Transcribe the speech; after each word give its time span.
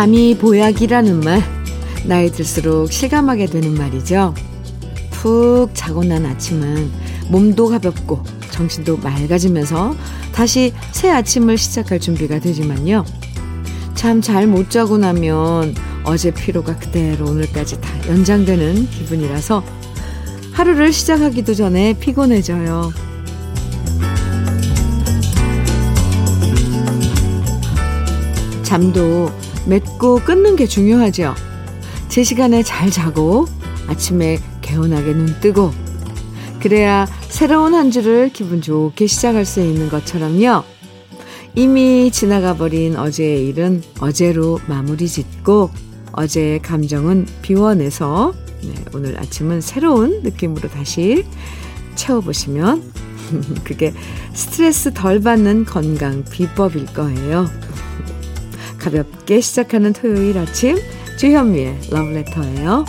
잠이 0.00 0.34
보약이라는 0.38 1.20
말, 1.20 1.42
나이 2.06 2.32
들수록 2.32 2.90
실감하게 2.90 3.44
되는 3.44 3.74
말이죠. 3.74 4.34
푹 5.10 5.74
자고 5.74 6.02
난 6.02 6.24
아침은 6.24 6.90
몸도 7.28 7.68
가볍고 7.68 8.22
정신도 8.50 8.96
맑아지면서 8.96 9.94
다시 10.32 10.72
새 10.92 11.10
아침을 11.10 11.58
시작할 11.58 12.00
준비가 12.00 12.38
되지만요. 12.40 13.04
참잘못 13.94 14.70
자고 14.70 14.96
나면 14.96 15.74
어제 16.04 16.32
피로가 16.32 16.78
그대로 16.78 17.26
오늘까지 17.26 17.82
다 17.82 17.90
연장되는 18.08 18.88
기분이라서 18.88 19.62
하루를 20.52 20.94
시작하기도 20.94 21.52
전에 21.52 21.92
피곤해져요. 21.92 22.90
잠도 28.62 29.30
맺고 29.66 30.20
끊는 30.20 30.56
게 30.56 30.66
중요하죠. 30.66 31.34
제 32.08 32.24
시간에 32.24 32.62
잘 32.62 32.90
자고 32.90 33.46
아침에 33.86 34.38
개운하게 34.62 35.12
눈 35.12 35.40
뜨고 35.40 35.72
그래야 36.60 37.06
새로운 37.28 37.74
한 37.74 37.90
주를 37.90 38.30
기분 38.32 38.60
좋게 38.60 39.06
시작할 39.06 39.44
수 39.44 39.60
있는 39.60 39.88
것처럼요. 39.88 40.62
이미 41.54 42.10
지나가 42.12 42.54
버린 42.54 42.96
어제의 42.96 43.48
일은 43.48 43.82
어제로 44.00 44.60
마무리 44.68 45.08
짓고 45.08 45.70
어제의 46.12 46.62
감정은 46.62 47.26
비워내서 47.42 48.34
네, 48.62 48.74
오늘 48.94 49.18
아침은 49.18 49.60
새로운 49.60 50.22
느낌으로 50.22 50.68
다시 50.68 51.24
채워보시면 51.94 52.92
그게 53.64 53.92
스트레스 54.34 54.92
덜 54.92 55.20
받는 55.20 55.64
건강 55.64 56.24
비법일 56.24 56.86
거예요. 56.86 57.48
가볍게 58.80 59.40
시작하는 59.42 59.92
토요일 59.92 60.38
아침 60.38 60.76
주현미의 61.18 61.90
러브레터예요. 61.90 62.86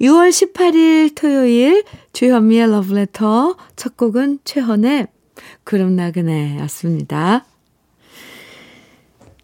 6월 0.00 0.30
18일 0.30 1.16
토요일 1.16 1.84
주현미의 2.12 2.70
러브레터 2.70 3.56
첫 3.74 3.96
곡은 3.96 4.38
최헌의 4.44 5.08
구름 5.64 5.96
나그네 5.96 6.60
였습니다. 6.60 7.44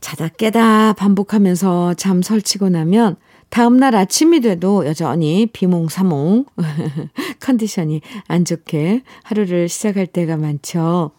자다 0.00 0.28
깨다 0.28 0.92
반복하면서 0.92 1.94
잠 1.94 2.22
설치고 2.22 2.68
나면 2.68 3.16
다음날 3.48 3.96
아침이 3.96 4.40
돼도 4.40 4.86
여전히 4.86 5.46
비몽사몽 5.52 6.44
컨디션이 7.40 8.02
안 8.28 8.44
좋게 8.44 9.02
하루를 9.24 9.68
시작할 9.68 10.06
때가 10.06 10.36
많죠. 10.36 11.10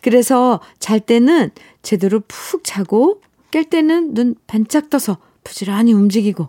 그래서 0.00 0.60
잘 0.78 1.00
때는 1.00 1.50
제대로 1.82 2.20
푹 2.26 2.62
자고 2.64 3.20
깰 3.50 3.68
때는 3.68 4.14
눈 4.14 4.34
반짝 4.46 4.90
떠서 4.90 5.18
부지런히 5.44 5.92
움직이고 5.92 6.46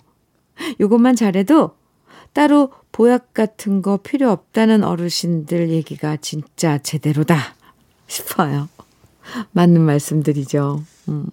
요것만 0.79 1.15
잘해도 1.15 1.71
따로 2.33 2.71
보약 2.91 3.33
같은 3.33 3.81
거 3.81 3.97
필요 3.97 4.31
없다는 4.31 4.83
어르신들 4.83 5.69
얘기가 5.69 6.17
진짜 6.17 6.77
제대로다 6.77 7.37
싶어요. 8.07 8.69
맞는 9.51 9.81
말씀들이죠. 9.81 10.83
음, 11.09 11.25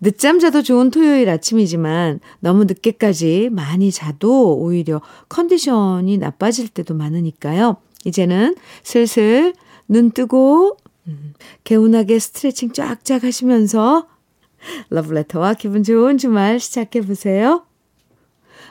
늦잠 0.00 0.38
자도 0.38 0.62
좋은 0.62 0.90
토요일 0.90 1.28
아침이지만 1.28 2.20
너무 2.40 2.64
늦게까지 2.64 3.48
많이 3.50 3.90
자도 3.90 4.56
오히려 4.58 5.00
컨디션이 5.28 6.18
나빠질 6.18 6.68
때도 6.68 6.94
많으니까요. 6.94 7.76
이제는 8.04 8.56
슬슬 8.82 9.54
눈 9.88 10.10
뜨고 10.10 10.76
음, 11.08 11.34
개운하게 11.64 12.18
스트레칭 12.18 12.72
쫙쫙 12.72 13.24
하시면서 13.24 14.06
러브레터와 14.90 15.54
기분 15.54 15.82
좋은 15.82 16.18
주말 16.18 16.60
시작해 16.60 17.00
보세요. 17.00 17.64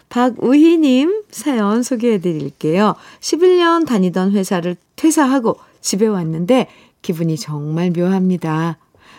박우희님 0.09 1.23
사연 1.31 1.83
소개해 1.83 2.19
드릴게요. 2.19 2.95
11년 3.19 3.85
다니던 3.85 4.31
회사를 4.31 4.77
퇴사하고 4.95 5.57
집에 5.81 6.07
왔는데 6.07 6.67
기분이 7.01 7.37
정말 7.37 7.91
묘합니다. 7.91 8.77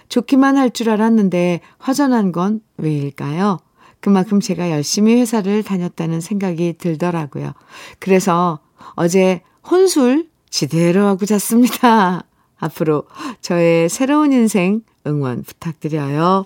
좋기만 0.08 0.56
할 0.56 0.70
줄 0.70 0.88
알았는데 0.90 1.60
화전한 1.78 2.32
건 2.32 2.60
왜일까요? 2.78 3.58
그만큼 4.00 4.40
제가 4.40 4.70
열심히 4.70 5.14
회사를 5.20 5.62
다녔다는 5.62 6.20
생각이 6.20 6.76
들더라고요. 6.78 7.52
그래서 7.98 8.60
어제 8.94 9.42
혼술 9.68 10.28
지대로 10.48 11.06
하고 11.06 11.26
잤습니다. 11.26 12.24
앞으로 12.58 13.04
저의 13.40 13.88
새로운 13.88 14.32
인생 14.32 14.82
응원 15.06 15.42
부탁드려요. 15.42 16.44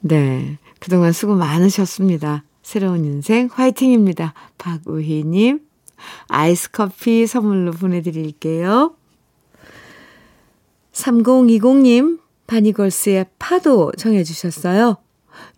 네. 0.00 0.58
그동안 0.78 1.12
수고 1.12 1.34
많으셨습니다. 1.36 2.42
새로운 2.62 3.04
인생 3.04 3.48
화이팅입니다. 3.52 4.34
박우희님, 4.58 5.60
아이스 6.28 6.70
커피 6.72 7.26
선물로 7.26 7.72
보내드릴게요. 7.72 8.94
3020님, 10.92 12.20
바니걸스의 12.46 13.26
파도 13.38 13.92
청해주셨어요. 13.96 14.96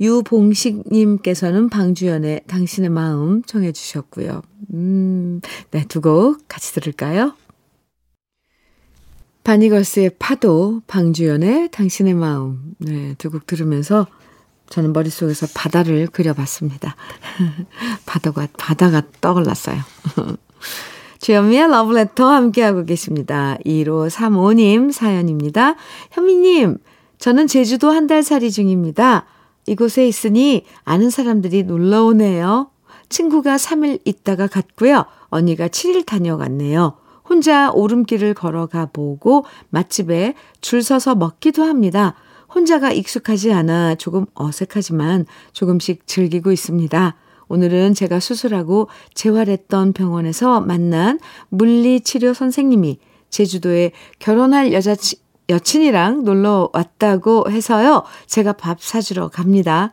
유봉식님께서는 0.00 1.68
방주연의 1.68 2.42
당신의 2.46 2.90
마음 2.90 3.42
청해주셨고요. 3.42 4.42
음, 4.74 5.40
네, 5.70 5.84
두 5.88 6.00
곡 6.00 6.38
같이 6.48 6.72
들을까요? 6.74 7.34
바니걸스의 9.44 10.12
파도, 10.18 10.80
방주연의 10.86 11.68
당신의 11.70 12.14
마음. 12.14 12.74
네, 12.78 13.14
두 13.18 13.30
곡 13.30 13.46
들으면서 13.46 14.06
저는 14.70 14.92
머릿속에서 14.94 15.46
바다를 15.54 16.06
그려봤습니다. 16.06 16.96
바다가, 18.06 18.48
바다가 18.56 19.02
떠올랐어요. 19.20 19.78
주현미의 21.20 21.68
러브레터 21.68 22.26
함께하고 22.26 22.84
계십니다. 22.84 23.56
1535님 23.64 24.92
사연입니다. 24.92 25.76
현미님, 26.12 26.78
저는 27.18 27.46
제주도 27.46 27.90
한 27.90 28.06
달 28.06 28.22
살이 28.22 28.50
중입니다. 28.50 29.26
이곳에 29.66 30.06
있으니 30.06 30.64
아는 30.84 31.08
사람들이 31.10 31.62
놀러 31.64 32.04
오네요. 32.04 32.70
친구가 33.08 33.56
3일 33.56 34.00
있다가 34.04 34.46
갔고요. 34.46 35.04
언니가 35.28 35.68
7일 35.68 36.04
다녀갔네요. 36.04 36.98
혼자 37.34 37.72
오름길을 37.72 38.32
걸어가 38.34 38.86
보고 38.92 39.44
맛집에 39.70 40.34
줄 40.60 40.84
서서 40.84 41.16
먹기도 41.16 41.64
합니다. 41.64 42.14
혼자가 42.54 42.92
익숙하지 42.92 43.52
않아 43.52 43.96
조금 43.96 44.26
어색하지만 44.34 45.26
조금씩 45.52 46.06
즐기고 46.06 46.52
있습니다. 46.52 47.16
오늘은 47.48 47.94
제가 47.94 48.20
수술하고 48.20 48.88
재활했던 49.14 49.94
병원에서 49.94 50.60
만난 50.60 51.18
물리치료 51.48 52.34
선생님이 52.34 53.00
제주도에 53.30 53.90
결혼할 54.20 54.72
여자 54.72 54.94
여친이랑 55.48 56.22
놀러 56.22 56.70
왔다고 56.72 57.50
해서요. 57.50 58.04
제가 58.26 58.52
밥 58.52 58.80
사주러 58.80 59.26
갑니다. 59.26 59.90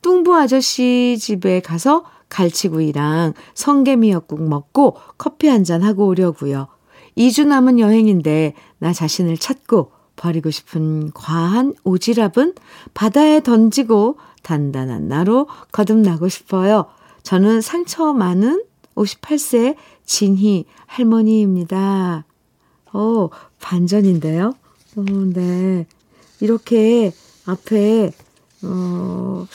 뚱보 0.00 0.32
아저씨 0.36 1.16
집에 1.18 1.58
가서 1.58 2.04
갈치구이랑 2.28 3.34
성게미역국 3.54 4.48
먹고 4.48 4.96
커피 5.18 5.48
한 5.48 5.64
잔 5.64 5.82
하고 5.82 6.06
오려고요. 6.06 6.68
2주 7.16 7.46
남은 7.46 7.78
여행인데 7.78 8.54
나 8.78 8.92
자신을 8.92 9.38
찾고 9.38 9.92
버리고 10.16 10.50
싶은 10.50 11.12
과한 11.12 11.74
오지랖은 11.84 12.54
바다에 12.94 13.40
던지고 13.40 14.18
단단한 14.42 15.08
나로 15.08 15.48
거듭나고 15.72 16.28
싶어요. 16.28 16.86
저는 17.22 17.60
상처 17.60 18.12
많은 18.12 18.64
58세 18.94 19.76
진희 20.04 20.66
할머니입니다. 20.86 22.24
어, 22.92 23.28
반전인데요? 23.60 24.54
어, 24.96 25.04
네. 25.32 25.86
이렇게 26.40 27.12
앞에, 27.46 28.12
어, 28.62 29.46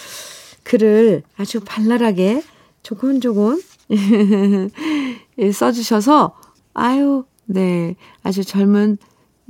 글을 0.63 1.23
아주 1.37 1.61
발랄하게 1.61 2.43
조곤조곤 2.83 3.61
써주셔서, 5.53 6.35
아유, 6.73 7.23
네. 7.51 7.95
아주 8.21 8.43
젊은, 8.43 8.97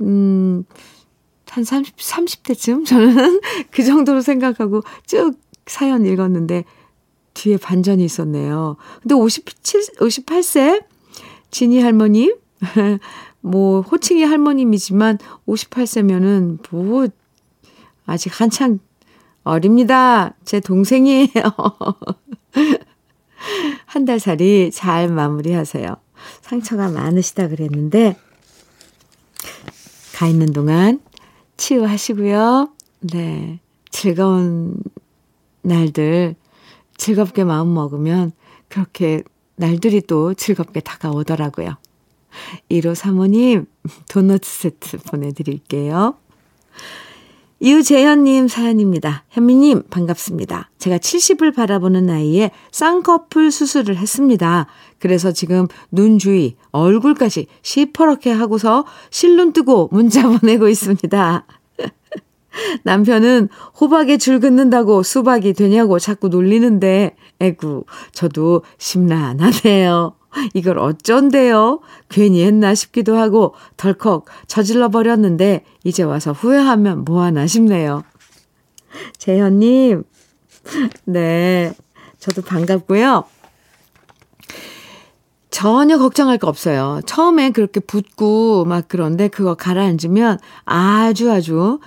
음, 0.00 0.64
한 1.50 1.64
30, 1.64 1.96
30대쯤? 1.96 2.86
저는 2.86 3.40
그 3.70 3.84
정도로 3.84 4.22
생각하고 4.22 4.82
쭉 5.06 5.38
사연 5.66 6.06
읽었는데, 6.06 6.64
뒤에 7.34 7.58
반전이 7.58 8.02
있었네요. 8.04 8.76
근데 9.02 9.14
57, 9.14 9.80
58세 9.98 10.84
진희 11.50 11.80
할머님, 11.80 12.36
뭐, 13.40 13.82
호칭이 13.82 14.24
할머님이지만 14.24 15.18
58세면은 15.46 16.58
뭐, 16.70 17.06
아직 18.06 18.40
한창 18.40 18.78
어립니다. 19.44 20.34
제 20.44 20.60
동생이에요. 20.60 21.28
한 23.86 24.04
달 24.04 24.20
살이 24.20 24.70
잘 24.72 25.08
마무리하세요. 25.08 25.96
상처가 26.42 26.88
많으시다 26.88 27.48
그랬는데, 27.48 28.16
가 30.14 30.26
있는 30.26 30.52
동안 30.52 31.00
치유하시고요. 31.56 32.70
네. 33.00 33.60
즐거운 33.90 34.76
날들 35.62 36.36
즐겁게 36.96 37.44
마음 37.44 37.74
먹으면 37.74 38.32
그렇게 38.68 39.22
날들이 39.56 40.02
또 40.02 40.34
즐겁게 40.34 40.80
다가오더라고요. 40.80 41.76
1호 42.70 42.94
사모님 42.94 43.66
도넛 44.08 44.44
세트 44.44 44.98
보내드릴게요. 44.98 46.14
유재현님 47.62 48.48
사연입니다. 48.48 49.24
현미님 49.28 49.82
반갑습니다. 49.90 50.70
제가 50.78 50.96
70을 50.96 51.54
바라보는 51.54 52.06
나이에 52.06 52.52
쌍꺼풀 52.72 53.50
수술을 53.50 53.98
했습니다. 53.98 54.66
그래서 54.98 55.30
지금 55.32 55.66
눈 55.90 56.18
주위, 56.18 56.56
얼굴까지 56.70 57.46
시퍼렇게 57.60 58.30
하고서 58.30 58.86
실눈 59.10 59.52
뜨고 59.52 59.90
문자 59.92 60.26
보내고 60.28 60.68
있습니다. 60.68 61.44
남편은 62.84 63.50
호박에 63.78 64.16
줄 64.16 64.40
긋는다고 64.40 65.02
수박이 65.02 65.52
되냐고 65.52 65.98
자꾸 65.98 66.28
놀리는데, 66.28 67.14
에구, 67.40 67.84
저도 68.12 68.62
심란하네요. 68.78 70.19
이걸 70.54 70.78
어쩐대요? 70.78 71.80
괜히 72.08 72.44
했나 72.44 72.74
싶기도 72.74 73.16
하고 73.16 73.54
덜컥 73.76 74.26
저질러 74.46 74.88
버렸는데 74.88 75.64
이제 75.84 76.02
와서 76.02 76.32
후회하면 76.32 77.04
뭐하나 77.04 77.46
싶네요. 77.46 78.04
재현님, 79.18 80.04
네. 81.04 81.72
저도 82.18 82.42
반갑고요. 82.42 83.24
전혀 85.50 85.98
걱정할 85.98 86.38
거 86.38 86.48
없어요. 86.48 87.00
처음에 87.06 87.50
그렇게 87.50 87.80
붓고 87.80 88.64
막 88.64 88.84
그런데 88.88 89.28
그거 89.28 89.54
가라앉으면 89.54 90.38
아주 90.64 91.30
아주 91.30 91.80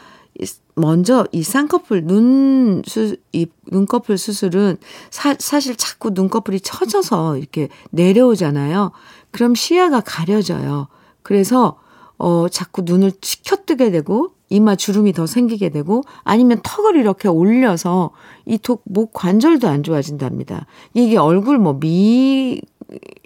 먼저 0.75 1.27
이 1.31 1.43
쌍꺼풀 1.43 2.05
눈 2.05 2.81
수, 2.85 3.15
이 3.31 3.45
눈꺼풀 3.71 4.17
수술은 4.17 4.77
사, 5.11 5.35
사실 5.37 5.75
자꾸 5.75 6.11
눈꺼풀이 6.11 6.59
처져서 6.61 7.37
이렇게 7.37 7.69
내려오잖아요. 7.91 8.91
그럼 9.31 9.55
시야가 9.55 10.01
가려져요. 10.01 10.87
그래서 11.21 11.77
어 12.17 12.47
자꾸 12.49 12.81
눈을 12.83 13.11
치켜뜨게 13.21 13.91
되고 13.91 14.31
이마 14.49 14.75
주름이 14.75 15.13
더 15.13 15.25
생기게 15.25 15.69
되고 15.69 16.03
아니면 16.23 16.59
턱을 16.63 16.95
이렇게 16.95 17.27
올려서 17.27 18.11
이 18.45 18.57
목 18.85 19.13
관절도 19.13 19.67
안 19.67 19.83
좋아진답니다. 19.83 20.65
이게 20.93 21.17
얼굴 21.17 21.57
뭐 21.57 21.79
미 21.79 22.61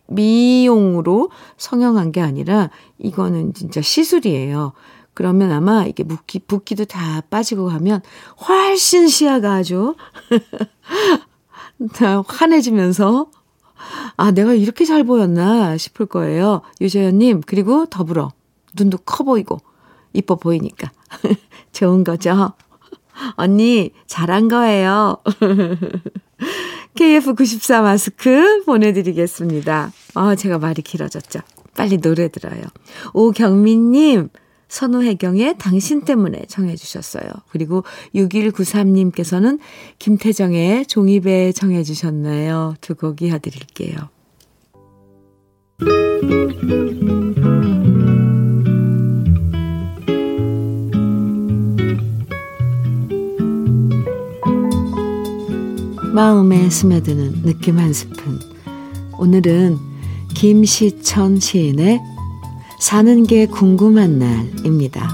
미용으로 0.08 1.30
성형한 1.58 2.12
게 2.12 2.22
아니라 2.22 2.70
이거는 2.98 3.54
진짜 3.54 3.82
시술이에요. 3.82 4.74
그러면 5.18 5.52
아마 5.52 5.84
이게 5.84 6.04
붓기, 6.04 6.42
붓기도 6.42 6.86
다 6.86 7.22
빠지고 7.32 7.70
하면 7.70 8.02
훨씬 8.48 9.08
시야가 9.08 9.52
아주 9.52 9.96
환해지면서 12.28 13.32
아, 14.16 14.30
내가 14.30 14.54
이렇게 14.54 14.86
잘 14.86 15.04
보였나 15.04 15.76
싶을 15.78 16.06
거예요. 16.06 16.62
유재현님, 16.82 17.42
그리고 17.48 17.88
더불어 17.88 18.30
눈도 18.78 19.00
커 19.00 19.24
보이고 19.24 19.58
이뻐 20.14 20.36
보이니까. 20.36 20.92
좋은 21.74 22.04
거죠? 22.04 22.54
언니, 23.38 23.90
잘한 24.06 24.50
거예요. 24.50 25.18
KF94 26.94 27.82
마스크 27.82 28.64
보내드리겠습니다. 28.66 29.92
아, 30.14 30.36
제가 30.36 30.60
말이 30.60 30.84
길어졌죠. 30.84 31.40
빨리 31.76 31.98
노래 31.98 32.28
들어요. 32.28 32.62
오경민님, 33.16 34.30
선우혜경의 34.70 35.56
당신 35.58 36.02
때문에 36.02 36.46
정해 36.48 36.76
주셨어요. 36.76 37.24
그리고 37.50 37.84
6193님께서는 38.16 39.60
김태정의 40.00 40.86
종이배 40.86 41.54
정해 41.54 41.84
주셨나요? 41.84 42.76
두 42.82 42.96
곡 42.96 43.22
이어드릴게요. 43.22 43.96
마음에 56.14 56.68
스며드는 56.70 57.44
느낌 57.44 57.78
한 57.78 57.94
스푼. 57.94 58.40
오늘은 59.20 59.78
김시천 60.34 61.40
시인의 61.40 62.00
사는 62.80 63.24
게 63.26 63.46
궁금한 63.48 64.20
날입니다. 64.20 65.10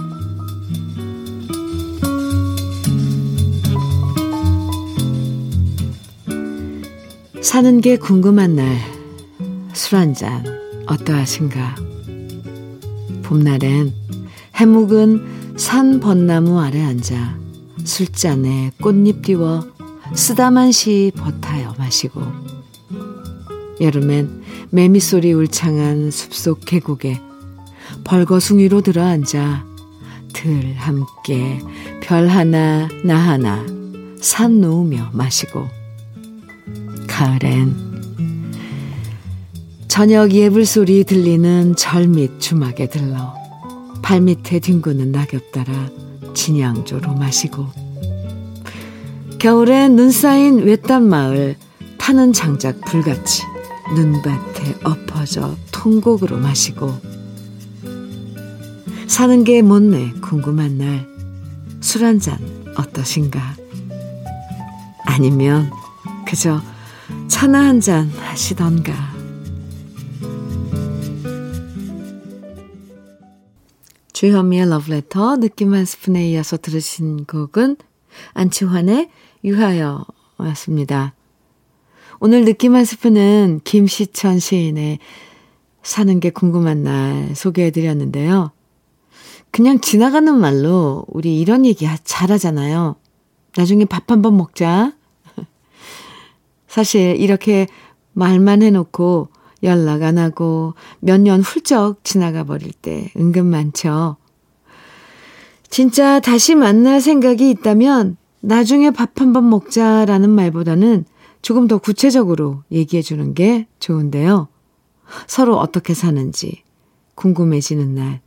사는 7.41 7.81
게 7.81 7.97
궁금한 7.97 8.55
날, 8.55 8.77
술 9.73 9.97
한 9.97 10.13
잔 10.13 10.43
어떠하신가? 10.87 11.75
봄날엔 13.23 13.93
해묵은 14.55 15.55
산 15.57 15.99
벚나무 15.99 16.59
아래 16.59 16.81
앉아 16.81 17.37
술잔에 17.83 18.71
꽃잎 18.81 19.21
띄워 19.23 19.65
쓰다만 20.13 20.71
시 20.71 21.11
버타여 21.15 21.75
마시고 21.77 22.21
여름엔 23.79 24.43
매미 24.71 24.99
소리 24.99 25.33
울창한 25.33 26.11
숲속 26.11 26.61
계곡에 26.65 27.19
벌거숭이로 28.03 28.81
들어앉아 28.81 29.65
들 30.33 30.73
함께 30.75 31.59
별 32.01 32.27
하나 32.27 32.87
나 33.03 33.15
하나 33.15 33.65
산 34.19 34.61
놓으며 34.61 35.09
마시고. 35.13 35.67
가을엔 37.07 37.93
저녁 39.87 40.31
예불 40.31 40.65
소리 40.65 41.03
들리는 41.03 41.75
절밑 41.75 42.39
주막에 42.39 42.89
들러 42.89 43.33
발밑에 44.01 44.59
뒹구는 44.59 45.11
낙엽 45.11 45.51
따라 45.51 45.71
진양조로 46.33 47.13
마시고. 47.13 47.67
겨울엔 49.39 49.95
눈 49.95 50.09
쌓인 50.09 50.59
외딴 50.59 51.03
마을 51.03 51.57
타는 51.97 52.33
장작 52.33 52.81
불같이 52.81 53.43
눈밭에 53.95 54.75
엎어져 54.83 55.55
통곡으로 55.71 56.37
마시고 56.37 56.93
사는 59.13 59.43
게 59.43 59.61
못내 59.61 60.11
궁금한 60.21 60.79
날 60.79 61.07
술 61.83 62.03
한 62.03 62.19
잔 62.19 62.39
어떠신가? 62.75 63.39
아니면 65.05 65.69
그저 66.25 66.59
차나 67.27 67.59
한 67.59 67.79
잔 67.79 68.07
하시던가. 68.09 68.91
주현미의 74.13 74.67
러브레터 74.67 75.37
느낌 75.37 75.75
한 75.75 75.85
스푼에 75.85 76.31
이어서 76.31 76.57
들으신 76.57 77.25
곡은 77.25 77.77
안치환의 78.33 79.11
유하여였습니다. 79.43 81.13
오늘 82.19 82.45
느낌 82.45 82.73
한 82.73 82.83
스푼은 82.83 83.61
김시천 83.63 84.39
시인의 84.39 84.97
사는 85.83 86.19
게 86.19 86.31
궁금한 86.31 86.81
날 86.81 87.35
소개해드렸는데요. 87.35 88.53
그냥 89.53 89.79
지나가는 89.79 90.35
말로 90.35 91.05
우리 91.09 91.39
이런 91.39 91.63
얘기 91.63 91.87
잘하잖아요. 92.03 92.95
나중에 93.55 93.85
밥 93.85 94.09
한번 94.11 94.35
먹자. 94.35 94.93
사실 96.67 97.15
이렇게 97.19 97.67
말만 98.13 98.63
해놓고 98.63 99.27
연락 99.61 100.01
안 100.01 100.17
하고 100.17 100.73
몇 101.01 101.21
년 101.21 101.41
훌쩍 101.41 102.03
지나가 102.03 102.43
버릴 102.43 102.71
때 102.71 103.11
은근 103.15 103.45
많죠. 103.45 104.17
진짜 105.69 106.19
다시 106.19 106.55
만날 106.55 106.99
생각이 106.99 107.47
있다면 107.51 108.17
나중에 108.39 108.89
밥 108.89 109.21
한번 109.21 109.51
먹자라는 109.51 110.31
말보다는 110.31 111.05
조금 111.43 111.67
더 111.67 111.77
구체적으로 111.77 112.63
얘기해 112.71 113.03
주는 113.03 113.35
게 113.35 113.67
좋은데요. 113.77 114.47
서로 115.27 115.59
어떻게 115.59 115.93
사는지 115.93 116.63
궁금해지는 117.13 117.93
날 117.93 118.21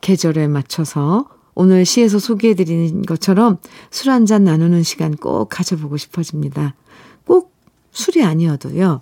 계절에 0.00 0.46
맞춰서 0.48 1.28
오늘 1.54 1.84
시에서 1.86 2.18
소개해드린 2.18 3.02
것처럼 3.02 3.58
술 3.90 4.10
한 4.12 4.26
잔 4.26 4.44
나누는 4.44 4.82
시간 4.82 5.16
꼭 5.16 5.48
가져보고 5.48 5.96
싶어집니다. 5.96 6.74
꼭 7.24 7.52
술이 7.92 8.22
아니어도요. 8.24 9.00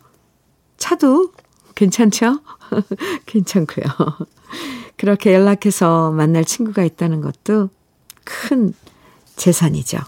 차도 0.76 1.32
괜찮죠? 1.74 2.40
괜찮고요. 3.26 3.84
그렇게 4.96 5.34
연락해서 5.34 6.12
만날 6.12 6.44
친구가 6.44 6.84
있다는 6.84 7.20
것도 7.20 7.70
큰 8.22 8.72
재산이죠. 9.36 9.98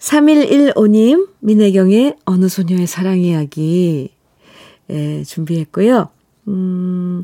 3115님, 0.00 1.28
민혜경의 1.40 2.16
어느 2.24 2.48
소녀의 2.48 2.86
사랑 2.86 3.18
이야기 3.18 4.12
예, 4.90 5.24
준비했고요. 5.24 6.08
음, 6.48 7.22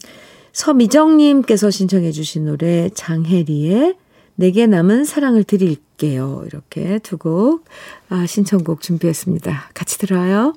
서미정님께서 0.54 1.70
신청해 1.70 2.12
주신 2.12 2.46
노래 2.46 2.88
장혜리의 2.88 3.96
내게 4.37 4.66
남은 4.66 5.04
사랑을 5.04 5.44
드릴 5.44 5.76
드릴게요. 5.94 6.44
이렇게 6.46 6.99
두 6.99 7.16
곡, 7.16 7.64
아, 8.08 8.26
신청곡 8.26 8.80
준비했습니다. 8.80 9.70
같이 9.75 9.99
들어요. 9.99 10.54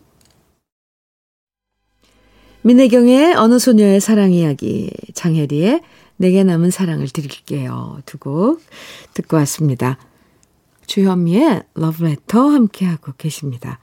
민혜경의 2.63 3.35
어느 3.35 3.59
소녀의 3.59 4.01
사랑 4.01 4.33
이야기, 4.33 4.91
장혜리의 5.13 5.81
내게 6.17 6.43
남은 6.43 6.71
사랑을 6.71 7.07
드릴게요. 7.07 8.01
두 8.05 8.17
곡 8.17 8.61
듣고 9.13 9.37
왔습니다. 9.37 9.97
주현미의 10.87 11.63
러브레터 11.75 12.49
함께하고 12.49 13.13
계십니다. 13.17 13.79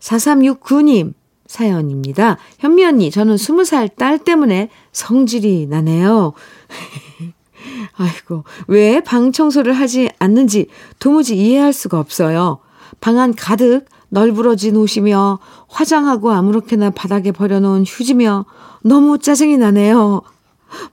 4369님 0.00 1.14
사연입니다. 1.52 2.38
현미 2.60 2.84
언니, 2.84 3.10
저는 3.10 3.36
20살 3.36 3.94
딸 3.96 4.18
때문에 4.18 4.70
성질이 4.92 5.66
나네요. 5.68 6.32
아이고, 7.96 8.44
왜 8.68 9.00
방 9.00 9.32
청소를 9.32 9.74
하지 9.74 10.10
않는지 10.18 10.66
도무지 10.98 11.36
이해할 11.36 11.72
수가 11.72 11.98
없어요. 12.00 12.58
방 13.00 13.18
안 13.18 13.34
가득 13.34 13.84
널브러진 14.08 14.76
옷이며 14.76 15.38
화장하고 15.68 16.30
아무렇게나 16.32 16.90
바닥에 16.90 17.32
버려놓은 17.32 17.84
휴지며 17.86 18.46
너무 18.82 19.18
짜증이 19.18 19.58
나네요. 19.58 20.22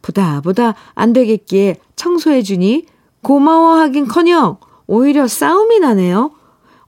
보다 0.02 0.42
보다 0.42 0.76
안 0.94 1.14
되겠기에 1.14 1.78
청소해주니 1.96 2.86
고마워하긴 3.22 4.08
커녕 4.08 4.58
오히려 4.88 5.28
싸움이 5.28 5.80
나네요. 5.80 6.32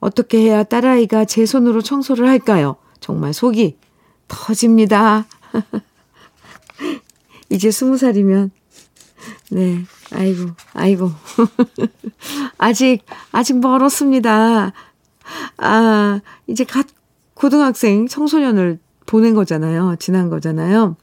어떻게 0.00 0.38
해야 0.38 0.62
딸아이가 0.62 1.24
제 1.24 1.46
손으로 1.46 1.80
청소를 1.82 2.28
할까요? 2.28 2.76
정말 3.02 3.34
속이 3.34 3.76
터집니다. 4.28 5.26
이제 7.50 7.70
스무 7.70 7.98
살이면, 7.98 8.50
네, 9.50 9.84
아이고, 10.12 10.50
아이고. 10.72 11.10
아직, 12.56 13.04
아직 13.32 13.58
멀었습니다. 13.60 14.72
아, 15.58 16.20
이제 16.46 16.64
갓 16.64 16.86
고등학생 17.34 18.06
청소년을 18.06 18.78
보낸 19.04 19.34
거잖아요. 19.34 19.96
지난 19.98 20.30
거잖아요. 20.30 20.96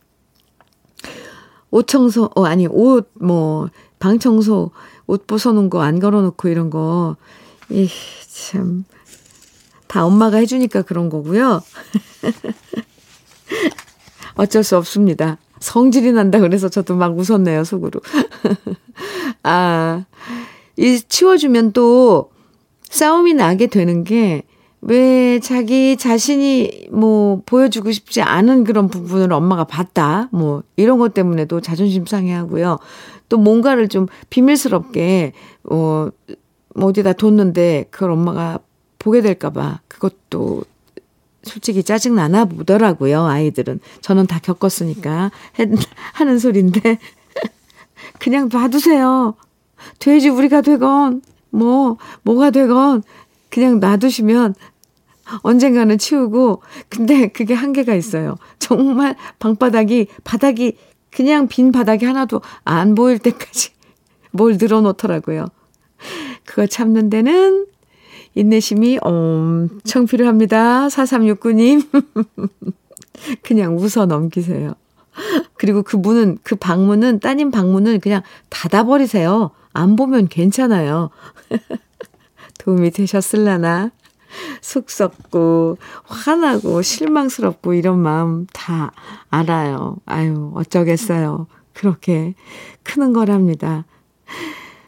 옷 1.70 1.88
청소, 1.88 2.32
어, 2.36 2.46
아니, 2.46 2.66
옷, 2.66 3.12
뭐, 3.14 3.70
방 4.00 4.18
청소, 4.18 4.72
옷 5.06 5.28
벗어놓은 5.28 5.70
거 5.70 5.82
안 5.82 6.00
걸어놓고 6.00 6.48
이런 6.48 6.70
거. 6.72 7.18
이, 7.70 7.88
참. 8.28 8.86
다 9.90 10.06
엄마가 10.06 10.38
해주니까 10.38 10.84
그런 10.84 11.10
거고요. 11.10 11.62
어쩔 14.36 14.64
수 14.64 14.78
없습니다. 14.78 15.38
성질이 15.60 16.14
난다 16.14 16.40
그래서 16.40 16.70
저도 16.70 16.96
막 16.96 17.18
웃었네요, 17.18 17.66
속으로. 17.66 18.00
아, 19.44 20.06
이 20.78 21.02
치워주면 21.02 21.74
또 21.74 22.32
싸움이 22.90 23.34
나게 23.34 23.68
되는 23.68 24.06
게 24.06 24.44
왜 24.82 25.40
자기 25.40 25.98
자신이 25.98 26.88
뭐 26.92 27.42
보여주고 27.46 27.92
싶지 27.92 28.22
않은 28.22 28.64
그런 28.64 28.88
부분을 28.88 29.34
엄마가 29.34 29.66
봤다. 29.66 30.30
뭐 30.32 30.64
이런 30.78 31.00
것 31.00 31.14
때문에도 31.14 31.60
자존심 31.60 32.06
상해 32.06 32.34
하고요. 32.34 32.80
또 33.28 33.38
뭔가를 33.38 33.90
좀 33.90 34.08
비밀스럽게 34.30 35.34
어 35.66 36.10
어디다 36.76 37.14
뒀는데 37.14 37.88
그걸 37.90 38.12
엄마가 38.12 38.60
보게 39.00 39.22
될까봐 39.22 39.80
그것도 39.88 40.64
솔직히 41.44 41.84
짜증 41.84 42.16
나나 42.16 42.46
보더라고요, 42.46 43.26
아이들은. 43.26 43.80
저는 44.02 44.28
다 44.28 44.40
겪었으니까 44.40 45.32
하는 46.14 46.40
소리인데. 46.40 47.00
그냥 48.20 48.50
놔두세요. 48.52 49.36
돼지 50.00 50.30
우리가 50.30 50.62
되건, 50.62 51.22
뭐, 51.50 51.98
뭐가 52.24 52.52
되건, 52.52 53.04
그냥 53.50 53.80
놔두시면 53.80 54.56
언젠가는 55.42 55.98
치우고, 55.98 56.62
근데 56.90 57.28
그게 57.28 57.54
한계가 57.54 57.94
있어요. 57.96 58.36
정말 58.60 59.16
방바닥이, 59.40 60.08
바닥이, 60.24 60.78
그냥 61.12 61.48
빈 61.48 61.72
바닥이 61.72 62.06
하나도 62.06 62.42
안 62.64 62.96
보일 62.96 63.20
때까지 63.20 63.72
뭘 64.32 64.58
늘어놓더라고요. 64.60 65.48
그거 66.46 66.68
참는 66.68 67.10
데는 67.10 67.66
인내심이 68.36 69.00
엄청 69.02 70.06
필요합니다. 70.06 70.88
4369님. 70.88 71.88
그냥 73.44 73.78
웃어 73.78 74.06
넘기세요. 74.06 74.74
그리고 75.56 75.84
그 75.84 75.96
문은, 75.98 76.38
그 76.44 76.56
방문은, 76.56 77.20
따님 77.20 77.52
방문은 77.52 78.00
그냥 78.00 78.22
닫아버리세요. 78.50 79.52
안 79.74 79.96
보면 79.96 80.28
괜찮아요. 80.30 81.10
도움이 82.60 82.92
되셨을라나? 82.92 83.92
속 84.62 84.90
썩고, 84.90 85.78
화나고, 86.04 86.82
실망스럽고, 86.82 87.74
이런 87.74 88.00
마음 88.00 88.46
다 88.54 88.92
알아요. 89.30 89.98
아유, 90.06 90.52
어쩌겠어요. 90.56 91.48
그렇게 91.74 92.36
크는 92.84 93.14
거랍니다. 93.14 93.86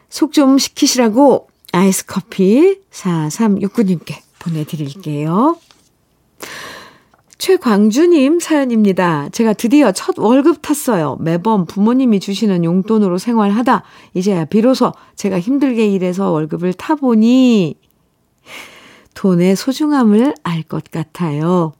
속좀 0.08 0.58
식히시라고 0.58 1.48
아이스 1.72 2.06
커피 2.06 2.80
4369님께 2.90 4.14
보내드릴게요. 4.38 5.56
최광주님 7.38 8.38
사연입니다. 8.38 9.28
제가 9.30 9.52
드디어 9.54 9.90
첫 9.90 10.16
월급 10.18 10.62
탔어요. 10.62 11.16
매번 11.20 11.66
부모님이 11.66 12.20
주시는 12.20 12.62
용돈으로 12.62 13.18
생활하다 13.18 13.82
이제야 14.14 14.44
비로소 14.44 14.92
제가 15.16 15.40
힘들게 15.40 15.88
일해서 15.88 16.30
월급을 16.30 16.74
타보니 16.74 17.74
돈의 19.14 19.56
소중함을 19.56 20.34
알 20.44 20.62
것 20.62 20.84
같아요. 20.90 21.72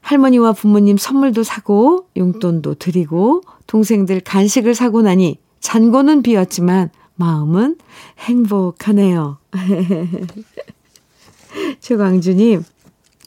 할머니와 0.00 0.52
부모님 0.52 0.96
선물도 0.96 1.44
사고 1.44 2.06
용돈도 2.16 2.74
드리고 2.74 3.42
동생들 3.66 4.20
간식을 4.20 4.74
사고 4.74 5.02
나니 5.02 5.38
잔고는 5.60 6.22
비었지만 6.22 6.90
마음은 7.16 7.76
행복하네요. 8.18 9.38
최광주님, 11.80 12.64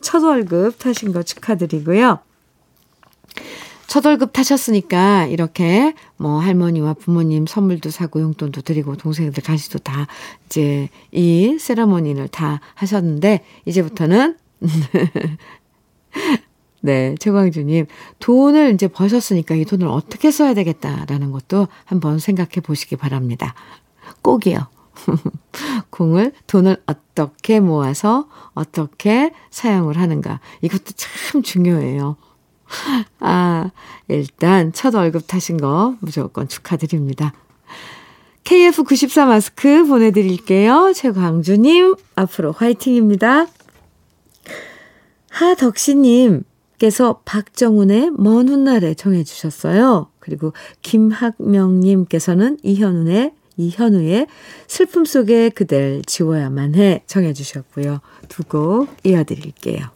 첫 0.02 0.24
월급 0.24 0.80
타신 0.80 1.12
거 1.12 1.24
축하드리고요. 1.24 2.20
첫 3.88 4.06
월급 4.06 4.34
타셨으니까 4.34 5.28
이렇게 5.28 5.94
뭐 6.18 6.40
할머니와 6.40 6.96
부모님 6.96 7.46
선물도 7.46 7.92
사고 7.92 8.20
용돈도 8.20 8.62
드리고 8.62 8.98
동생들 8.98 9.44
간식도 9.44 9.80
다 9.80 10.08
이제 10.48 10.90
이 11.12 11.58
세라모니를 11.60 12.28
다 12.28 12.60
하셨는데 12.74 13.46
이제부터는 13.66 14.38
네, 16.86 17.16
최광주님 17.20 17.88
돈을 18.20 18.76
이제 18.76 18.88
버셨으니까 18.88 19.56
이 19.56 19.66
돈을 19.66 19.88
어떻게 19.88 20.30
써야 20.30 20.54
되겠다라는 20.54 21.32
것도 21.32 21.68
한번 21.84 22.20
생각해 22.20 22.62
보시기 22.64 22.96
바랍니다. 22.96 23.56
꼭이요. 24.22 24.68
공을, 25.90 26.34
돈을 26.46 26.78
어떻게 26.86 27.60
모아서 27.60 28.30
어떻게 28.54 29.34
사용을 29.50 29.98
하는가. 29.98 30.40
이것도 30.62 30.94
참 30.96 31.42
중요해요. 31.42 32.18
아, 33.20 33.72
일단 34.08 34.72
첫 34.72 34.94
월급 34.94 35.26
타신 35.26 35.58
거 35.58 35.96
무조건 36.02 36.48
축하드립니다. 36.48 37.34
KF94 38.44 39.26
마스크 39.26 39.88
보내드릴게요. 39.88 40.94
최광주님, 40.94 41.96
앞으로 42.16 42.52
화이팅입니다. 42.52 43.48
하덕시님 45.32 46.44
께서 46.78 47.22
박정훈의 47.26 48.12
먼 48.18 48.50
훗날에 48.50 48.94
정해 48.94 49.24
주셨어요. 49.24 50.10
그리고 50.20 50.54
김학명 50.82 51.80
님께서는 51.80 52.58
이현운의 52.64 53.34
이현우의 53.58 54.28
슬픔 54.68 55.06
속에 55.06 55.50
그댈 55.50 56.02
지워야만 56.06 56.76
해 56.76 57.04
정해 57.08 57.34
주셨고요. 57.34 58.02
두 58.28 58.44
곡 58.44 58.90
이어드릴게요. 59.06 59.96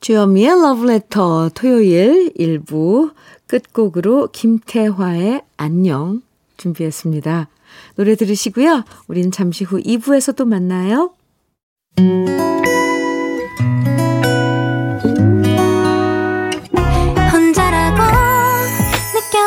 주현미의 0.00 0.48
러브레터 0.48 1.50
토요일 1.54 2.30
1부 2.34 3.14
끝곡으로 3.46 4.28
김태화의 4.32 5.42
안녕 5.56 6.20
준비했습니다. 6.58 7.48
노래 7.96 8.14
들으시고요. 8.14 8.84
우린 9.08 9.30
잠시 9.30 9.64
후 9.64 9.80
2부에서 9.80 10.36
또 10.36 10.44
만나요. 10.44 11.14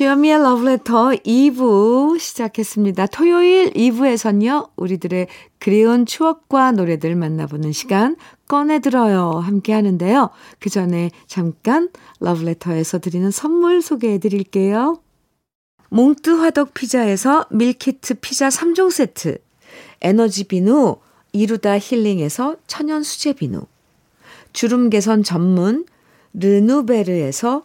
주현미의 0.00 0.36
Letter 0.36 1.18
2부 1.26 2.18
시작했습니다. 2.18 3.04
토요일 3.08 3.70
2부에선요, 3.74 4.70
우리들의 4.76 5.26
그리운 5.58 6.06
추억과 6.06 6.72
노래들 6.72 7.14
만나보는 7.14 7.72
시간 7.72 8.16
꺼내들어요. 8.48 9.32
함께 9.32 9.74
하는데요. 9.74 10.30
그 10.58 10.70
전에 10.70 11.10
잠깐 11.26 11.90
Letter에서 12.22 12.98
드리는 12.98 13.30
선물 13.30 13.82
소개해 13.82 14.16
드릴게요. 14.16 15.02
몽뜨 15.90 16.30
화덕 16.30 16.72
피자에서 16.72 17.44
밀키트 17.50 18.20
피자 18.22 18.48
3종 18.48 18.90
세트, 18.90 19.36
에너지 20.00 20.44
비누 20.44 20.96
이루다 21.32 21.78
힐링에서 21.78 22.56
천연 22.66 23.02
수제 23.02 23.34
비누, 23.34 23.60
주름 24.54 24.88
개선 24.88 25.22
전문 25.22 25.84
르누베르에서 26.32 27.64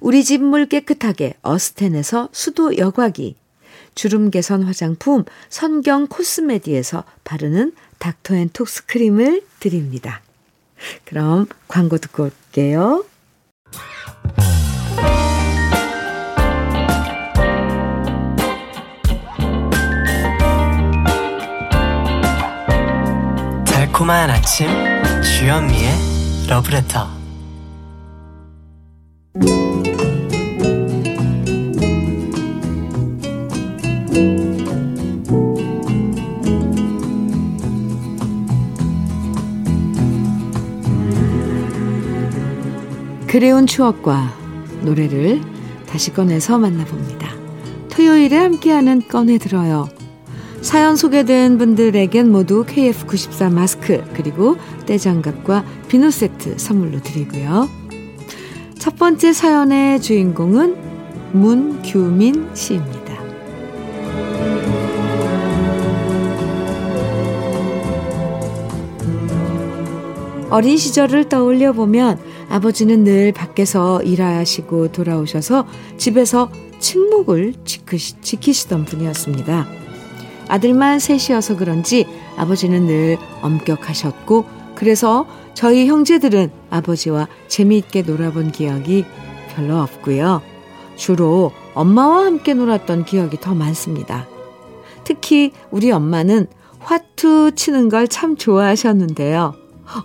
우리 0.00 0.24
집 0.24 0.40
물 0.40 0.66
깨끗하게 0.66 1.34
어스텐에서 1.42 2.28
수도 2.32 2.76
여과기, 2.78 3.36
주름 3.94 4.30
개선 4.30 4.62
화장품 4.62 5.24
선경 5.48 6.06
코스메디에서 6.08 7.04
바르는 7.24 7.72
닥터앤톡스 7.98 8.86
크림을 8.86 9.42
드립니다. 9.60 10.22
그럼 11.04 11.46
광고 11.68 11.98
듣고 11.98 12.24
올게요. 12.24 13.04
달콤한 23.66 24.30
아침 24.30 24.66
주현미의 25.22 26.46
러브레터 26.48 27.21
그리운 43.32 43.66
추억과 43.66 44.36
노래를 44.82 45.40
다시 45.86 46.12
꺼내서 46.12 46.58
만나봅니다. 46.58 47.30
토요일에 47.88 48.36
함께하는 48.36 49.08
꺼내들어요. 49.08 49.88
사연 50.60 50.96
소개된 50.96 51.56
분들에겐 51.56 52.30
모두 52.30 52.66
KF94 52.66 53.50
마스크 53.50 54.04
그리고 54.12 54.58
떼장갑과 54.84 55.64
비누 55.88 56.10
세트 56.10 56.58
선물로 56.58 57.00
드리고요. 57.00 57.70
첫 58.78 58.96
번째 58.96 59.32
사연의 59.32 60.02
주인공은 60.02 61.32
문규민 61.32 62.50
씨입니다. 62.52 63.14
어린 70.50 70.76
시절을 70.76 71.30
떠올려 71.30 71.72
보면 71.72 72.31
아버지는 72.52 73.02
늘 73.02 73.32
밖에서 73.32 74.02
일하시고 74.02 74.92
돌아오셔서 74.92 75.66
집에서 75.96 76.50
침묵을 76.80 77.54
지키시 77.64 78.68
던 78.68 78.84
분이었습니다. 78.84 79.66
아들만 80.48 80.98
셋이어서 80.98 81.56
그런지 81.56 82.06
아버지는 82.36 82.86
늘 82.86 83.16
엄격하셨고 83.40 84.44
그래서 84.74 85.26
저희 85.54 85.86
형제들은 85.86 86.50
아버지와 86.68 87.26
재미있게 87.48 88.02
놀아본 88.02 88.52
기억이 88.52 89.06
별로 89.54 89.78
없고요. 89.78 90.42
주로 90.96 91.52
엄마와 91.72 92.26
함께 92.26 92.52
놀았던 92.52 93.06
기억이 93.06 93.38
더 93.40 93.54
많습니다. 93.54 94.26
특히 95.04 95.52
우리 95.70 95.90
엄마는 95.90 96.48
화투 96.80 97.52
치는 97.54 97.88
걸 97.88 98.06
참 98.08 98.36
좋아하셨는데요. 98.36 99.54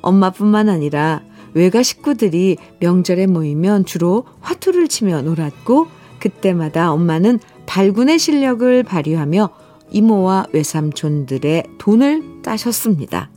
엄마뿐만 0.02 0.70
아니라 0.70 1.27
외가 1.58 1.82
식구들이 1.82 2.58
명절에 2.80 3.26
모이면 3.26 3.86
주로 3.86 4.26
화투를 4.42 4.88
치며 4.88 5.24
놀았고 5.24 5.88
그때마다 6.20 6.92
엄마는 6.92 7.40
발군의 7.66 8.20
실력을 8.20 8.84
발휘하며 8.84 9.50
이모와 9.90 10.48
외삼촌들의 10.54 11.64
돈을 11.80 12.42
따셨습니다. 12.44 13.32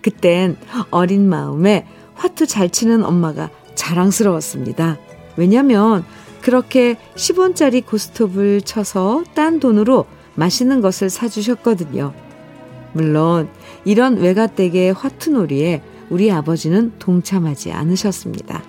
그땐 0.00 0.56
어린 0.90 1.28
마음에 1.28 1.86
화투 2.14 2.46
잘 2.46 2.70
치는 2.70 3.04
엄마가 3.04 3.50
자랑스러웠습니다. 3.74 4.98
왜냐면 5.36 6.04
그렇게 6.40 6.96
10원짜리 7.16 7.84
고스톱을 7.84 8.60
쳐서 8.62 9.24
딴 9.34 9.58
돈으로 9.58 10.06
맛있는 10.36 10.80
것을 10.80 11.10
사주셨거든요. 11.10 12.14
물론 12.92 13.48
이런 13.84 14.18
외가댁의 14.18 14.92
화투놀이에 14.92 15.82
우리 16.10 16.30
아버지는 16.30 16.92
동참하지 16.98 17.72
않으셨습니다. 17.72 18.62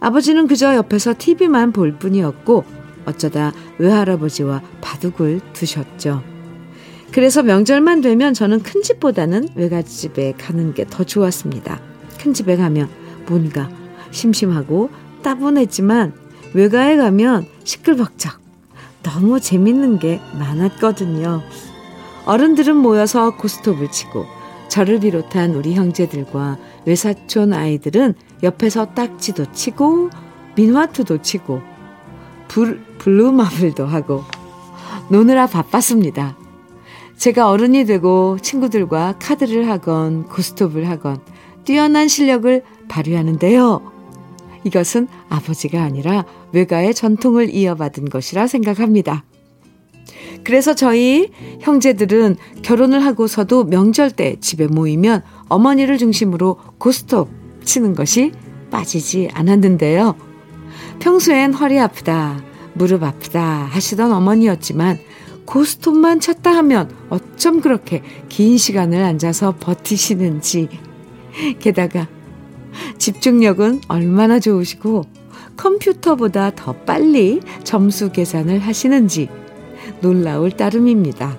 아버지는 0.00 0.46
그저 0.46 0.74
옆에서 0.76 1.14
TV만 1.18 1.72
볼 1.72 1.92
뿐이었고 1.98 2.64
어쩌다 3.04 3.52
외할아버지와 3.78 4.62
바둑을 4.80 5.40
두셨죠. 5.52 6.22
그래서 7.10 7.42
명절만 7.42 8.02
되면 8.02 8.34
저는 8.34 8.62
큰 8.62 8.82
집보다는 8.82 9.48
외갓집에 9.54 10.32
가는 10.32 10.74
게 10.74 10.84
더 10.84 11.04
좋았습니다. 11.04 11.80
큰 12.20 12.34
집에 12.34 12.56
가면 12.56 12.88
뭔가 13.26 13.70
심심하고 14.10 14.90
따분했지만 15.22 16.12
외가에 16.54 16.96
가면 16.96 17.46
시끌벅적 17.64 18.38
너무 19.02 19.40
재밌는 19.40 19.98
게 19.98 20.20
많았거든요. 20.38 21.42
어른들은 22.26 22.76
모여서 22.76 23.36
고스톱을 23.36 23.90
치고 23.90 24.26
저를 24.68 25.00
비롯한 25.00 25.54
우리 25.54 25.74
형제들과 25.74 26.58
외사촌 26.84 27.52
아이들은 27.52 28.14
옆에서 28.42 28.94
딱지도 28.94 29.52
치고 29.52 30.10
민화투도 30.56 31.22
치고 31.22 31.60
불, 32.48 32.82
블루마블도 32.98 33.86
하고 33.86 34.24
노느라 35.10 35.46
바빴습니다. 35.46 36.36
제가 37.16 37.50
어른이 37.50 37.84
되고 37.84 38.38
친구들과 38.40 39.16
카드를 39.18 39.68
하건 39.68 40.24
고스톱을 40.24 40.88
하건 40.88 41.20
뛰어난 41.64 42.08
실력을 42.08 42.62
발휘하는데요. 42.88 43.92
이것은 44.64 45.08
아버지가 45.28 45.82
아니라 45.82 46.24
외가의 46.52 46.94
전통을 46.94 47.54
이어받은 47.54 48.08
것이라 48.08 48.46
생각합니다. 48.46 49.24
그래서 50.44 50.74
저희 50.74 51.30
형제들은 51.60 52.36
결혼을 52.62 53.04
하고서도 53.04 53.64
명절 53.64 54.10
때 54.10 54.36
집에 54.40 54.66
모이면 54.66 55.22
어머니를 55.48 55.98
중심으로 55.98 56.56
고스톱 56.78 57.28
치는 57.64 57.94
것이 57.94 58.32
빠지지 58.70 59.28
않았는데요. 59.32 60.16
평소엔 61.00 61.54
허리 61.54 61.78
아프다, 61.78 62.42
무릎 62.74 63.02
아프다 63.02 63.68
하시던 63.70 64.12
어머니였지만 64.12 64.98
고스톱만 65.44 66.20
쳤다 66.20 66.50
하면 66.58 66.90
어쩜 67.08 67.60
그렇게 67.60 68.02
긴 68.28 68.58
시간을 68.58 69.02
앉아서 69.02 69.56
버티시는지. 69.58 70.68
게다가 71.58 72.06
집중력은 72.98 73.80
얼마나 73.88 74.40
좋으시고 74.40 75.04
컴퓨터보다 75.56 76.52
더 76.54 76.72
빨리 76.72 77.40
점수 77.64 78.12
계산을 78.12 78.58
하시는지 78.60 79.28
놀라울 80.00 80.50
따름입니다. 80.50 81.38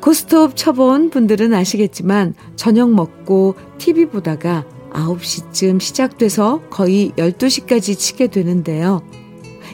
고스톱 0.00 0.56
쳐본 0.56 1.10
분들은 1.10 1.52
아시겠지만 1.52 2.34
저녁 2.56 2.90
먹고 2.90 3.56
TV 3.78 4.06
보다가 4.06 4.64
9시쯤 4.90 5.80
시작돼서 5.80 6.62
거의 6.70 7.12
12시까지 7.16 7.98
치게 7.98 8.28
되는데요. 8.28 9.02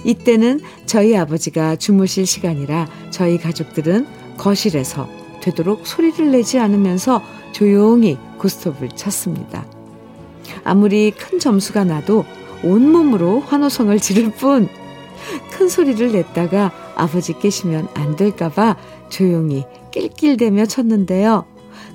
이때는 0.05 0.61
저희 0.87 1.17
아버지가 1.17 1.77
주무실 1.77 2.27
시간이라 2.27 2.89
저희 3.11 3.39
가족들은 3.39 4.07
거실에서 4.37 5.09
되도록 5.41 5.87
소리를 5.87 6.31
내지 6.31 6.59
않으면서 6.59 7.23
조용히 7.53 8.19
고스톱을 8.39 8.91
쳤습니다. 8.91 9.67
아무리 10.65 11.11
큰 11.11 11.39
점수가 11.39 11.85
나도 11.85 12.25
온몸으로 12.63 13.41
환호성을 13.41 13.99
지를 14.01 14.31
뿐 14.31 14.69
큰 15.53 15.69
소리를 15.69 16.13
냈다가 16.13 16.73
아버지 16.97 17.39
깨시면 17.39 17.89
안 17.95 18.17
될까봐 18.17 18.77
조용히 19.09 19.65
낄낄대며 19.93 20.67
쳤는데요. 20.67 21.45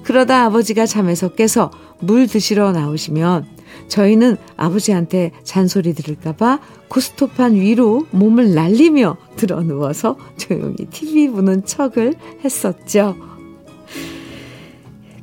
그러다 0.03 0.45
아버지가 0.45 0.85
잠에서 0.85 1.29
깨서 1.29 1.71
물 1.99 2.27
드시러 2.27 2.71
나오시면 2.71 3.45
저희는 3.87 4.37
아버지한테 4.55 5.31
잔소리 5.43 5.93
들을까봐 5.93 6.59
고스톱판 6.87 7.55
위로 7.55 8.05
몸을 8.11 8.53
날리며 8.53 9.17
들어 9.35 9.61
누워서 9.61 10.17
조용히 10.37 10.75
TV 10.89 11.29
보는 11.29 11.65
척을 11.65 12.13
했었죠. 12.43 13.15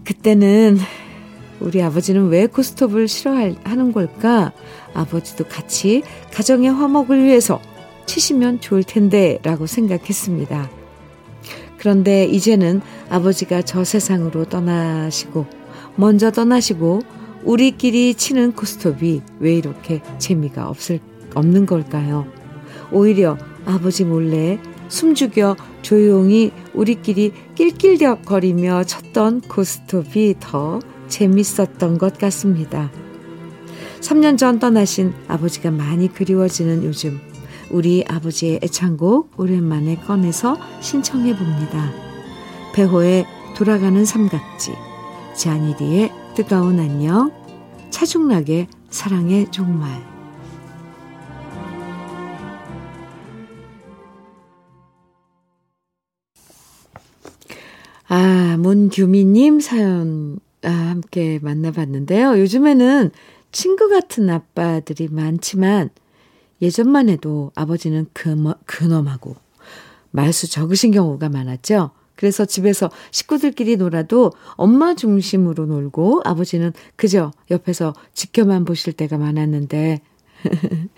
그때는 0.05 0.79
우리 1.61 1.83
아버지는 1.83 2.29
왜 2.29 2.47
고스톱을 2.47 3.09
싫어하는 3.09 3.93
걸까? 3.93 4.53
아버지도 4.95 5.45
같이 5.45 6.03
가정의 6.33 6.71
화목을 6.71 7.25
위해서 7.25 7.61
치시면 8.07 8.61
좋을 8.61 8.85
텐데 8.85 9.39
라고 9.43 9.67
생각했습니다. 9.67 10.71
그런데 11.79 12.25
이제는 12.25 12.81
아버지가 13.11 13.63
저 13.63 13.85
세상으로 13.85 14.47
떠나시고 14.47 15.47
먼저 15.97 16.31
떠나시고 16.31 17.01
우리끼리 17.45 18.15
치는 18.15 18.53
코스톱이 18.53 19.23
왜 19.39 19.55
이렇게 19.55 20.03
재미가 20.19 20.69
없을, 20.69 21.01
없는 21.35 21.67
걸까요? 21.67 22.27
오히려 22.91 23.37
아버지 23.65 24.05
몰래 24.05 24.59
숨죽여 24.89 25.57
조용히 25.83 26.53
우리끼리 26.75 27.33
낄낄거리며 27.55 28.85
쳤던 28.85 29.43
고스톱이 29.43 30.37
더 30.41 30.81
재밌었던 31.09 31.99
것 31.99 32.19
같습니다. 32.19 32.91
3년 34.01 34.39
전 34.39 34.59
떠나신 34.59 35.13
아버지가 35.29 35.71
많이 35.71 36.13
그리워지는 36.13 36.85
요즘 36.85 37.21
우리 37.71 38.05
아버지의 38.07 38.61
애창곡 38.63 39.39
오랜만에 39.39 39.97
꺼내서 39.97 40.57
신청해 40.81 41.37
봅니다. 41.37 41.91
배호의 42.75 43.27
돌아가는 43.57 44.05
삼각지 44.05 44.73
자니디의 45.37 46.13
뜨거운 46.35 46.79
안녕, 46.79 47.33
차중락의 47.91 48.69
사랑의 48.91 49.51
종말. 49.51 49.91
아, 58.09 58.57
문규미님 58.59 59.61
사연 59.61 60.39
아, 60.63 60.71
함께 60.71 61.39
만나봤는데요. 61.43 62.39
요즘에는 62.39 63.11
친구 63.53 63.89
같은 63.89 64.31
아빠들이 64.31 65.09
많지만 65.09 65.91
예전만 66.63 67.09
해도 67.09 67.53
아버지는 67.55 68.07
그, 68.13 68.55
그놈하고 68.65 69.37
말수 70.11 70.51
적으신 70.51 70.91
경우가 70.91 71.29
많았죠. 71.29 71.91
그래서 72.15 72.47
집에서 72.47 72.91
식구들끼리 73.11 73.77
놀아도 73.77 74.33
엄마 74.53 74.95
중심으로 74.95 75.67
놀고 75.67 76.23
아버지는 76.25 76.73
그저 76.97 77.31
옆에서 77.51 77.95
지켜만 78.15 78.65
보실 78.65 78.95
때가 78.95 79.19
많았는데, 79.19 80.01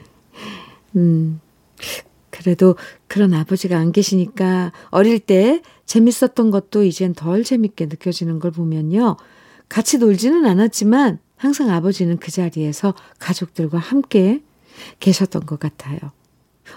음, 0.96 1.40
그래도 2.30 2.76
그런 3.08 3.34
아버지가 3.34 3.76
안 3.76 3.90
계시니까 3.90 4.72
어릴 4.90 5.18
때 5.18 5.60
재밌었던 5.86 6.52
것도 6.52 6.84
이젠 6.84 7.14
덜 7.14 7.42
재밌게 7.42 7.86
느껴지는 7.86 8.38
걸 8.38 8.52
보면요. 8.52 9.16
같이 9.68 9.98
놀지는 9.98 10.46
않았지만 10.46 11.18
항상 11.36 11.70
아버지는 11.70 12.16
그 12.18 12.30
자리에서 12.30 12.94
가족들과 13.18 13.78
함께 13.78 14.42
계셨던 15.00 15.46
것 15.46 15.58
같아요. 15.58 15.98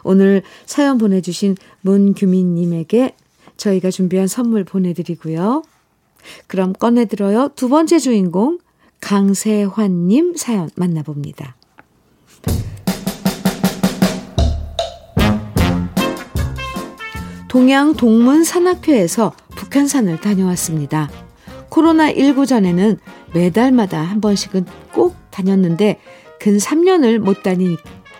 오늘 0.04 0.42
사연 0.66 0.98
보내주신 0.98 1.58
문규민님에게 1.82 3.16
저희가 3.58 3.92
준비한 3.92 4.28
선물 4.28 4.64
보내드리고요. 4.64 5.64
그럼 6.48 6.74
꺼내들어요. 6.74 7.50
두 7.56 7.70
번째 7.70 8.00
주인공 8.00 8.60
강세환님 9.02 10.36
사연 10.36 10.70
만나봅니다. 10.76 11.56
동양 17.48 17.94
동문 17.94 18.46
산악회에서 18.46 19.34
북한산을 19.58 20.22
다녀왔습니다. 20.22 21.10
코로나19 21.70 22.48
전에는 22.48 22.98
매달마다 23.34 24.02
한 24.02 24.22
번씩은 24.22 24.66
꼭 24.94 25.16
다녔는데 25.32 26.00
근 26.42 26.58
3년을 26.58 27.20
못 27.20 27.44
다니, 27.44 27.78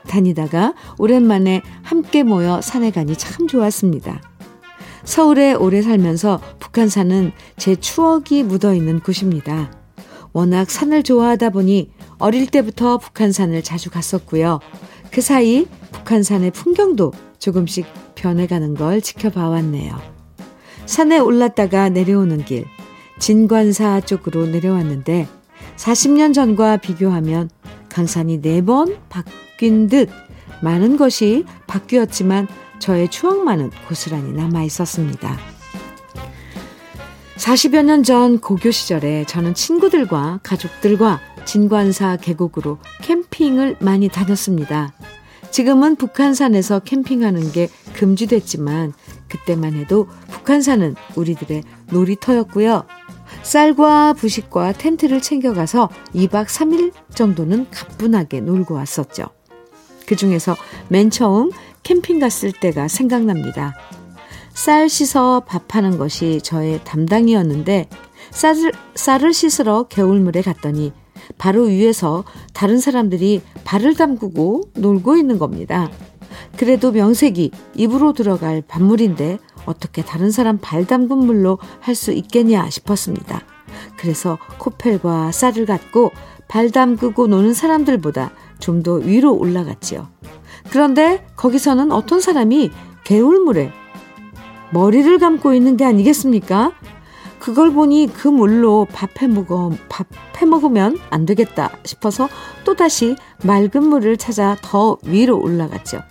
다니다가 0.08 0.76
오랜만에 1.00 1.64
함께 1.82 2.22
모여 2.22 2.62
산에 2.62 2.92
가니 2.92 3.16
참 3.16 3.48
좋았습니다. 3.48 4.22
서울에 5.04 5.54
오래 5.54 5.82
살면서 5.82 6.40
북한산은 6.60 7.32
제 7.58 7.76
추억이 7.76 8.44
묻어 8.44 8.76
있는 8.76 9.00
곳입니다. 9.00 9.72
워낙 10.34 10.70
산을 10.70 11.02
좋아하다 11.02 11.50
보니 11.50 11.90
어릴 12.20 12.46
때부터 12.46 13.00
북한산을 13.00 13.64
자주 13.64 13.90
갔었고요. 13.90 14.60
그 15.10 15.22
사이 15.22 15.66
북한산의 15.92 16.52
풍경도 16.52 17.14
조금씩 17.40 17.88
변해가는 18.14 18.76
걸 18.76 19.02
지켜봐 19.02 19.50
왔네요. 19.50 20.00
산에 20.86 21.18
올랐다가 21.18 21.90
내려오는 21.90 22.46
길, 22.46 22.66
진관사 23.18 24.02
쪽으로 24.02 24.46
내려왔는데 24.46 25.28
40년 25.78 26.36
전과 26.36 26.78
비교하면 26.78 27.50
강산이 27.92 28.42
네 28.42 28.62
번 28.62 28.98
바뀐 29.10 29.88
듯 29.88 30.10
많은 30.62 30.98
것이 30.98 31.46
바뀌었지만 31.68 32.48
저의 32.80 33.10
추억만은 33.10 33.72
고스란히 33.88 34.32
남아 34.34 34.64
있었습니다. 34.64 35.38
40여 37.38 37.84
년 37.84 38.04
전 38.04 38.40
고교 38.40 38.72
시절에 38.72 39.26
저는 39.26 39.54
친구들과 39.56 40.40
가족들과 40.44 41.20
진관사 41.46 42.18
계곡으로 42.18 42.78
캠핑을 43.02 43.78
많이 43.80 44.10
다녔습니다. 44.10 44.94
지금은 45.50 45.96
북한산에서 45.96 46.80
캠핑하는 46.80 47.52
게 47.52 47.68
금지됐지만 47.94 48.94
그때만 49.28 49.74
해도 49.74 50.08
북한산은 50.30 50.96
우리들의 51.16 51.64
놀이터였고요. 51.92 52.86
쌀과 53.44 54.14
부식과 54.14 54.74
텐트를 54.74 55.22
챙겨가서 55.22 55.90
2박 56.14 56.46
3일 56.46 56.92
정도는 57.14 57.68
가뿐하게 57.72 58.42
놀고 58.42 58.76
왔었죠. 58.76 59.26
그 60.06 60.16
중에서 60.16 60.56
맨 60.90 61.10
처음 61.10 61.52
캠핑 61.84 62.20
갔을 62.20 62.52
때가 62.52 62.88
생각납니다. 62.88 63.76
쌀 64.54 64.90
씻어 64.90 65.44
밥하는 65.48 65.98
것이 65.98 66.40
저의 66.44 66.82
담당이었는데 66.84 67.88
쌀을, 68.32 68.72
쌀을 68.96 69.34
씻으러 69.34 69.84
개울물에 69.84 70.42
갔더니 70.42 70.94
바로 71.38 71.64
위에서 71.64 72.24
다른 72.54 72.80
사람들이 72.80 73.42
발을 73.64 73.96
담그고 73.96 74.72
놀고 74.76 75.18
있는 75.18 75.40
겁니다. 75.40 75.90
그래도 76.58 76.92
명색이 76.92 77.52
입으로 77.76 78.14
들어갈 78.14 78.62
밥물인데 78.62 79.40
어떻게 79.66 80.04
다른 80.04 80.32
사람 80.32 80.58
발 80.60 80.86
담근 80.86 81.18
물로 81.20 81.60
할 81.80 81.96
수 81.96 82.12
있겠냐 82.12 82.70
싶었습니다. 82.70 83.42
그래서 83.98 84.38
코펠과 84.58 85.32
쌀을 85.32 85.66
갖고 85.66 86.12
발 86.48 86.72
담그고 86.72 87.28
노는 87.28 87.54
사람들보다 87.54 88.32
좀 88.60 88.84
더 88.84 88.94
위로 88.96 89.34
올라갔지요. 89.34 90.08
그런데 90.72 91.26
거기서는 91.36 91.92
어떤 91.92 92.20
사람이 92.22 92.72
개울물에 93.04 93.72
머리를 94.72 95.18
감고 95.20 95.54
있는 95.54 95.78
게 95.78 95.86
아니겠습니까? 95.86 96.72
그걸 97.40 97.72
보니 97.74 98.10
그 98.14 98.28
물로 98.28 98.88
밥 98.92 99.22
해 99.22 99.28
먹어, 99.28 99.72
밥 99.90 100.08
해 100.42 100.46
먹으면 100.46 100.98
안 101.12 101.26
되겠다 101.28 101.70
싶어서 101.84 102.28
또다시 102.64 103.16
맑은 103.44 103.84
물을 103.84 104.18
찾아 104.18 104.58
더 104.62 104.98
위로 105.06 105.40
올라갔죠. 105.40 106.02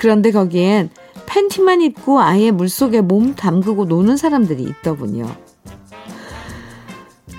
그런데 0.00 0.30
거기엔 0.30 0.90
팬티만 1.26 1.82
입고 1.82 2.20
아예 2.20 2.50
물속에 2.50 3.00
몸 3.00 3.34
담그고 3.34 3.84
노는 3.86 4.16
사람들이 4.16 4.62
있더군요. 4.62 5.26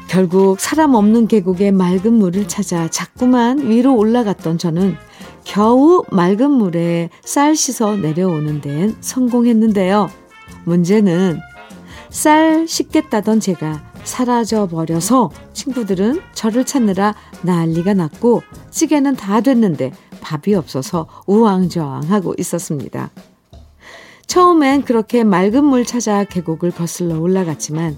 결국 0.07 0.59
사람 0.59 0.95
없는 0.95 1.27
계곡에 1.27 1.71
맑은 1.71 2.13
물을 2.13 2.47
찾아 2.47 2.87
자꾸만 2.89 3.69
위로 3.69 3.95
올라갔던 3.95 4.57
저는 4.57 4.95
겨우 5.43 6.03
맑은 6.11 6.51
물에 6.51 7.09
쌀 7.23 7.55
씻어 7.55 7.95
내려오는 7.95 8.61
데엔 8.61 8.97
성공했는데요. 8.99 10.09
문제는 10.65 11.39
쌀 12.09 12.67
씻겠다던 12.67 13.39
제가 13.39 13.83
사라져 14.03 14.67
버려서 14.67 15.29
친구들은 15.53 16.21
저를 16.33 16.65
찾느라 16.65 17.13
난리가 17.41 17.93
났고 17.93 18.41
찌개는 18.71 19.15
다 19.15 19.41
됐는데 19.41 19.91
밥이 20.21 20.55
없어서 20.55 21.07
우왕좌왕하고 21.27 22.35
있었습니다. 22.37 23.11
처음엔 24.27 24.83
그렇게 24.83 25.23
맑은 25.23 25.63
물 25.63 25.85
찾아 25.85 26.23
계곡을 26.23 26.71
거슬러 26.71 27.19
올라갔지만 27.19 27.95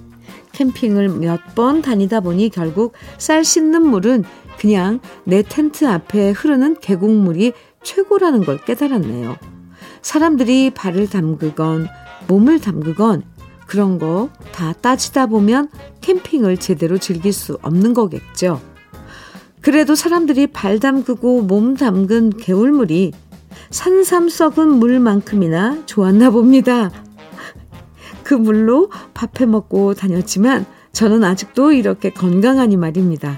캠핑을 0.53 1.09
몇 1.09 1.39
번 1.55 1.81
다니다 1.81 2.19
보니 2.19 2.49
결국 2.49 2.93
쌀 3.17 3.43
씻는 3.43 3.81
물은 3.87 4.23
그냥 4.59 4.99
내 5.23 5.41
텐트 5.41 5.87
앞에 5.87 6.31
흐르는 6.31 6.79
계곡물이 6.79 7.53
최고라는 7.83 8.43
걸 8.45 8.57
깨달았네요. 8.63 9.37
사람들이 10.01 10.71
발을 10.71 11.09
담그건 11.09 11.87
몸을 12.27 12.59
담그건 12.59 13.23
그런 13.67 13.99
거 13.99 14.29
다 14.51 14.73
따지다 14.73 15.27
보면 15.27 15.69
캠핑을 16.01 16.57
제대로 16.57 16.97
즐길 16.97 17.31
수 17.33 17.57
없는 17.61 17.93
거겠죠. 17.93 18.61
그래도 19.61 19.95
사람들이 19.95 20.47
발 20.47 20.79
담그고 20.79 21.43
몸 21.43 21.75
담근 21.75 22.31
개울물이 22.31 23.13
산삼 23.69 24.29
썩은 24.29 24.67
물만큼이나 24.79 25.85
좋았나 25.85 26.31
봅니다. 26.31 26.91
그 28.23 28.33
물로 28.33 28.89
밥해 29.13 29.45
먹고 29.45 29.93
다녔지만 29.93 30.65
저는 30.91 31.23
아직도 31.23 31.71
이렇게 31.71 32.09
건강하니 32.09 32.77
말입니다. 32.77 33.37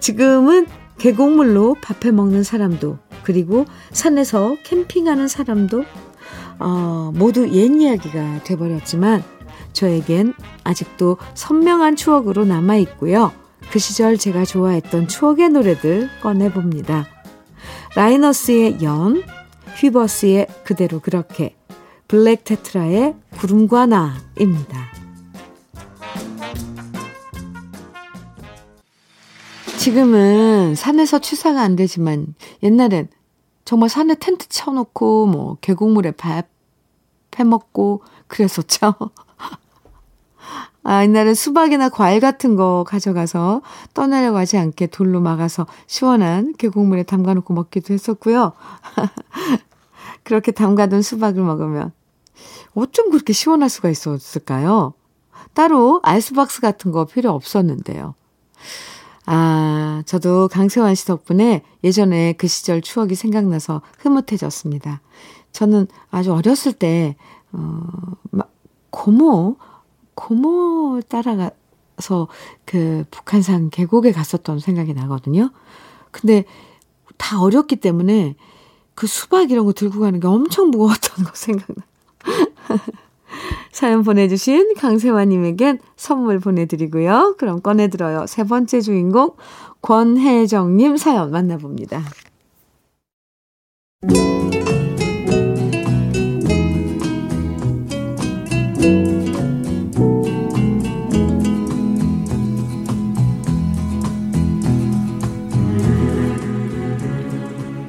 지금은 0.00 0.66
계곡물로 0.98 1.76
밥해 1.80 2.12
먹는 2.12 2.42
사람도 2.42 2.98
그리고 3.22 3.64
산에서 3.92 4.56
캠핑하는 4.64 5.28
사람도 5.28 5.84
어, 6.58 7.12
모두 7.14 7.48
옛 7.50 7.70
이야기가 7.70 8.42
돼버렸지만 8.44 9.22
저에겐 9.72 10.34
아직도 10.64 11.18
선명한 11.34 11.96
추억으로 11.96 12.44
남아 12.44 12.76
있고요. 12.76 13.32
그 13.70 13.78
시절 13.78 14.16
제가 14.16 14.44
좋아했던 14.44 15.08
추억의 15.08 15.50
노래들 15.50 16.08
꺼내봅니다. 16.22 17.17
라이너스의 17.98 18.80
연, 18.84 19.24
휘버스의 19.80 20.46
그대로 20.62 21.00
그렇게, 21.00 21.56
블랙 22.06 22.44
테트라의 22.44 23.16
구름과 23.40 23.86
나입니다. 23.86 24.92
지금은 29.80 30.76
산에서 30.76 31.18
취사가 31.18 31.60
안 31.60 31.74
되지만 31.74 32.36
옛날엔 32.62 33.08
정말 33.64 33.88
산에 33.88 34.14
텐트 34.14 34.48
쳐놓고 34.48 35.26
뭐 35.26 35.56
계곡물에 35.60 36.12
밥 36.12 36.46
해먹고 37.34 38.04
그랬었죠. 38.28 38.94
아, 40.90 41.02
옛날에 41.02 41.34
수박이나 41.34 41.90
과일 41.90 42.18
같은 42.18 42.56
거 42.56 42.82
가져가서 42.88 43.60
떠내려가지 43.92 44.56
않게 44.56 44.86
돌로 44.86 45.20
막아서 45.20 45.66
시원한 45.86 46.54
계곡물에 46.56 47.02
담가놓고 47.02 47.52
먹기도 47.52 47.92
했었고요. 47.92 48.54
그렇게 50.24 50.50
담가둔 50.50 51.02
수박을 51.02 51.42
먹으면 51.42 51.92
어쩜 52.74 53.10
그렇게 53.10 53.34
시원할 53.34 53.68
수가 53.68 53.90
있었을까요? 53.90 54.94
따로 55.52 56.00
아이스박스 56.04 56.62
같은 56.62 56.90
거 56.90 57.04
필요 57.04 57.32
없었는데요. 57.32 58.14
아, 59.26 60.02
저도 60.06 60.48
강세환 60.48 60.94
씨 60.94 61.04
덕분에 61.04 61.64
예전에 61.84 62.32
그 62.32 62.46
시절 62.46 62.80
추억이 62.80 63.14
생각나서 63.14 63.82
흐뭇해졌습니다. 63.98 65.02
저는 65.52 65.86
아주 66.10 66.32
어렸을 66.32 66.72
때, 66.72 67.14
어, 67.52 67.82
막, 68.30 68.50
고모, 68.88 69.56
고모 70.18 71.00
따라가서 71.08 72.26
그 72.64 73.04
북한산 73.12 73.70
계곡에 73.70 74.10
갔었던 74.10 74.58
생각이 74.58 74.92
나거든요. 74.92 75.50
근데 76.10 76.44
다 77.16 77.40
어렸기 77.40 77.76
때문에 77.76 78.34
그 78.96 79.06
수박 79.06 79.52
이런 79.52 79.64
거 79.64 79.72
들고 79.72 80.00
가는 80.00 80.18
게 80.18 80.26
엄청 80.26 80.70
무거웠던 80.70 81.24
거 81.24 81.30
생각나. 81.34 81.84
사연 83.70 84.02
보내주신 84.02 84.74
강세화님에겐 84.74 85.78
선물 85.94 86.40
보내드리고요. 86.40 87.36
그럼 87.38 87.62
꺼내들어요. 87.62 88.26
세 88.26 88.42
번째 88.42 88.80
주인공 88.80 89.36
권혜정님 89.82 90.96
사연 90.96 91.30
만나봅니다. 91.30 92.02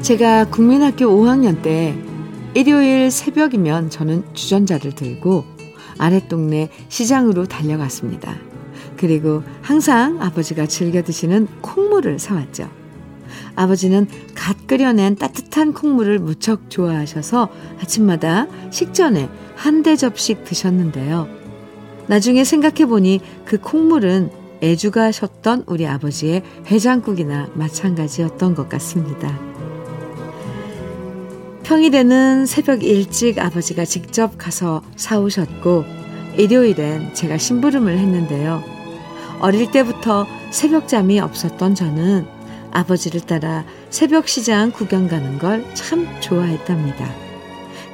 제가 0.10 0.45
국민학교 0.45 1.06
5학년 1.06 1.62
때 1.62 1.95
일요일 2.56 3.12
새벽이면 3.12 3.91
저는 3.91 4.24
주전자를 4.34 4.93
들고 4.93 5.43
아랫동네 6.00 6.69
시장으로 6.89 7.45
달려갔습니다. 7.45 8.36
그리고 8.98 9.43
항상 9.62 10.19
아버지가 10.19 10.65
즐겨 10.65 11.04
드시는 11.04 11.48
콩물을 11.62 12.17
사왔죠. 12.17 12.72
아버지는 13.56 14.08
갓 14.34 14.65
끓여낸 14.65 15.15
따뜻한 15.15 15.74
콩물을 15.74 16.17
무척 16.17 16.72
좋아하셔서 16.72 17.50
아침마다 17.80 18.48
식전에 18.72 19.30
한 19.56 19.84
대접씩 19.84 20.43
드셨는데요. 20.43 21.28
나중에 22.08 22.43
생각해보니 22.45 23.22
그 23.45 23.60
콩물은 23.60 24.32
애주가 24.63 25.12
셨던 25.12 25.65
우리 25.67 25.86
아버지의 25.86 26.41
해장국이나 26.65 27.52
마찬가지였던 27.54 28.56
것 28.56 28.69
같습니다. 28.69 29.48
평일에는 31.69 32.47
새벽 32.47 32.84
일찍 32.84 33.38
아버지가 33.38 33.86
직접 33.86 34.39
가서 34.39 34.82
사오셨고, 34.95 35.86
일요일엔 36.36 37.13
제가 37.13 37.38
심부름을 37.38 37.95
했는데요. 37.95 38.63
어릴 39.39 39.69
때부터 39.69 40.25
새벽잠이 40.49 41.19
없었던 41.19 41.75
저는 41.75 42.25
아버지를 42.71 43.21
따라 43.21 43.65
새벽 43.91 44.27
시장 44.27 44.71
구경 44.71 45.08
가는 45.08 45.38
걸 45.38 45.63
참 45.75 46.08
좋아했답니다. 46.21 47.08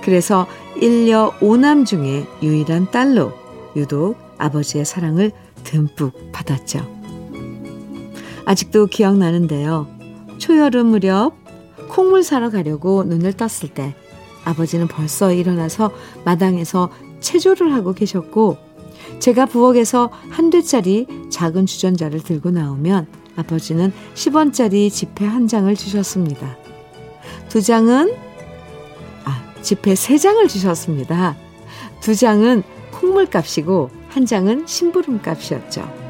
그래서 0.02 0.48
일녀 0.78 1.34
오남 1.42 1.84
중에 1.84 2.26
유일한 2.42 2.90
딸로 2.92 3.34
유독 3.76 4.16
아버지의 4.38 4.86
사랑을 4.86 5.34
듬뿍 5.66 6.32
받았죠. 6.32 6.80
아직도 8.46 8.88
기억나는데요. 8.88 9.88
초여름 10.38 10.88
무렵 10.88 11.45
콩물 11.96 12.24
사러 12.24 12.50
가려고 12.50 13.06
눈을 13.06 13.34
떴을 13.34 13.74
때 13.74 13.96
아버지는 14.44 14.86
벌써 14.90 15.32
일어나서 15.32 15.92
마당에서 16.26 16.92
체조를 17.22 17.74
하고 17.74 17.94
계셨고 17.94 18.58
제가 19.20 19.46
부엌에서 19.46 20.12
한 20.30 20.50
대짜리 20.50 21.08
작은 21.30 21.66
주전자를 21.66 22.22
들고 22.22 22.52
나오면 22.52 23.08
아버지는 23.38 23.94
10원짜리 24.14 24.92
지폐 24.92 25.26
한 25.26 25.48
장을 25.48 25.74
주셨습니다. 25.74 26.58
두 27.48 27.62
장은 27.62 28.14
아, 29.24 29.54
지폐 29.62 29.96
세 29.96 30.18
장을 30.18 30.46
주셨습니다. 30.50 31.38
두 32.02 32.14
장은 32.14 32.64
콩물 32.92 33.28
값이고 33.28 33.90
한 34.10 34.26
장은 34.26 34.68
심부름 34.68 35.22
값이었죠. 35.22 36.05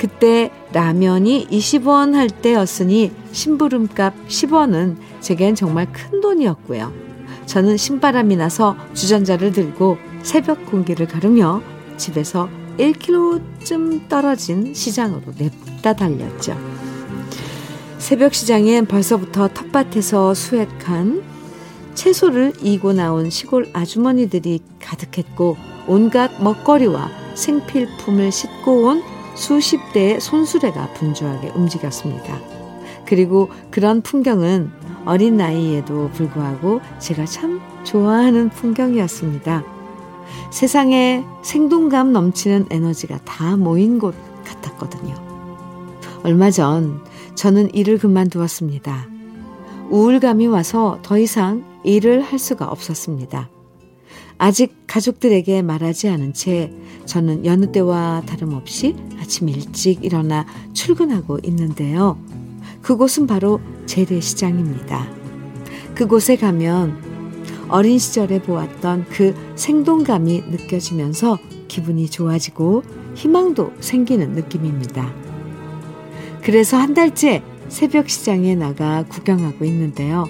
그때 0.00 0.50
라면이 0.72 1.48
20원 1.50 2.14
할 2.14 2.30
때였으니 2.30 3.12
심부름값 3.32 4.14
10원은 4.28 4.96
제겐 5.20 5.54
정말 5.54 5.92
큰 5.92 6.22
돈이었고요. 6.22 6.90
저는 7.44 7.76
신바람이 7.76 8.36
나서 8.36 8.76
주전자를 8.94 9.52
들고 9.52 9.98
새벽 10.22 10.64
공기를 10.64 11.06
가르며 11.06 11.60
집에서 11.98 12.48
1km쯤 12.78 14.08
떨어진 14.08 14.72
시장으로 14.72 15.20
냅다 15.36 15.92
달렸죠. 15.92 16.56
새벽 17.98 18.32
시장엔 18.32 18.86
벌써부터 18.86 19.48
텃밭에서 19.48 20.32
수확한 20.32 21.22
채소를 21.92 22.54
이고 22.62 22.94
나온 22.94 23.28
시골 23.28 23.68
아주머니들이 23.74 24.62
가득했고 24.80 25.58
온갖 25.86 26.42
먹거리와 26.42 27.10
생필품을 27.34 28.32
싣고 28.32 28.86
온 28.86 29.19
수십 29.40 29.80
대의 29.94 30.20
손수레가 30.20 30.92
분주하게 30.92 31.52
움직였습니다. 31.54 32.38
그리고 33.06 33.48
그런 33.70 34.02
풍경은 34.02 34.70
어린 35.06 35.38
나이에도 35.38 36.10
불구하고 36.10 36.82
제가 36.98 37.24
참 37.24 37.58
좋아하는 37.82 38.50
풍경이었습니다. 38.50 39.64
세상에 40.52 41.24
생동감 41.40 42.12
넘치는 42.12 42.66
에너지가 42.68 43.20
다 43.24 43.56
모인 43.56 43.98
곳 43.98 44.14
같았거든요. 44.44 45.14
얼마 46.22 46.50
전 46.50 47.02
저는 47.34 47.74
일을 47.74 47.96
그만두었습니다. 47.96 49.08
우울감이 49.88 50.48
와서 50.48 50.98
더 51.00 51.18
이상 51.18 51.64
일을 51.82 52.20
할 52.20 52.38
수가 52.38 52.66
없었습니다. 52.66 53.48
아직 54.36 54.74
가족들에게 54.86 55.62
말하지 55.62 56.08
않은 56.08 56.34
채 56.34 56.72
저는 57.10 57.44
여느 57.44 57.72
때와 57.72 58.22
다름없이 58.24 58.94
아침 59.18 59.48
일찍 59.48 60.04
일어나 60.04 60.46
출근하고 60.74 61.40
있는데요. 61.42 62.16
그곳은 62.82 63.26
바로 63.26 63.60
재래시장입니다. 63.86 65.08
그곳에 65.96 66.36
가면 66.36 67.66
어린 67.68 67.98
시절에 67.98 68.40
보았던 68.40 69.06
그 69.08 69.34
생동감이 69.56 70.44
느껴지면서 70.52 71.40
기분이 71.66 72.08
좋아지고 72.08 72.84
희망도 73.16 73.72
생기는 73.80 74.30
느낌입니다. 74.34 75.12
그래서 76.44 76.76
한 76.76 76.94
달째 76.94 77.42
새벽 77.68 78.08
시장에 78.08 78.54
나가 78.54 79.04
구경하고 79.08 79.64
있는데요. 79.64 80.28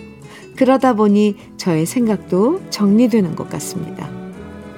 그러다 0.57 0.95
보니 0.95 1.37
저의 1.59 1.85
생각도 1.85 2.63
정리되는 2.71 3.37
것 3.37 3.51
같습니다. 3.51 4.09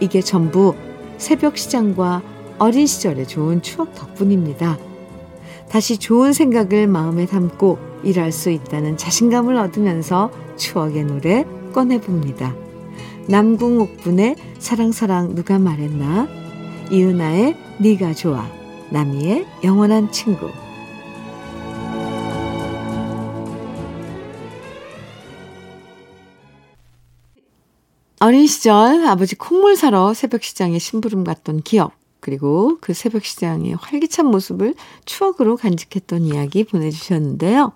이게 0.01 0.21
전부 0.21 0.75
새벽 1.23 1.57
시장과 1.57 2.21
어린 2.59 2.85
시절의 2.85 3.29
좋은 3.29 3.63
추억 3.63 3.95
덕분입니다. 3.95 4.77
다시 5.69 5.97
좋은 5.97 6.33
생각을 6.33 6.89
마음에 6.89 7.27
담고 7.27 7.79
일할 8.03 8.33
수 8.33 8.51
있다는 8.51 8.97
자신감을 8.97 9.57
얻으면서 9.57 10.33
추억의 10.57 11.05
노래 11.05 11.45
꺼내봅니다. 11.73 12.57
남궁옥분의 13.29 14.35
사랑사랑 14.59 15.37
누가 15.37 15.61
말했나 15.61 16.27
이은아의 16.91 17.57
네가 17.79 18.15
좋아 18.15 18.45
남이의 18.91 19.47
영원한 19.63 20.11
친구 20.11 20.51
어린 28.23 28.47
시절 28.47 29.05
아버지 29.05 29.35
콩물 29.35 29.75
사러 29.75 30.15
새벽시장에 30.15 30.79
심부름 30.79 31.25
갔던 31.25 31.63
기억 31.63 31.91
그리고 32.21 32.79
그 32.81 32.95
새벽시장의 32.95 33.75
활기찬 33.75 34.27
모습을 34.27 34.77
추억으로 35.05 35.57
간직했던 35.57 36.23
이야기 36.27 36.63
보내주셨는데요. 36.63 37.73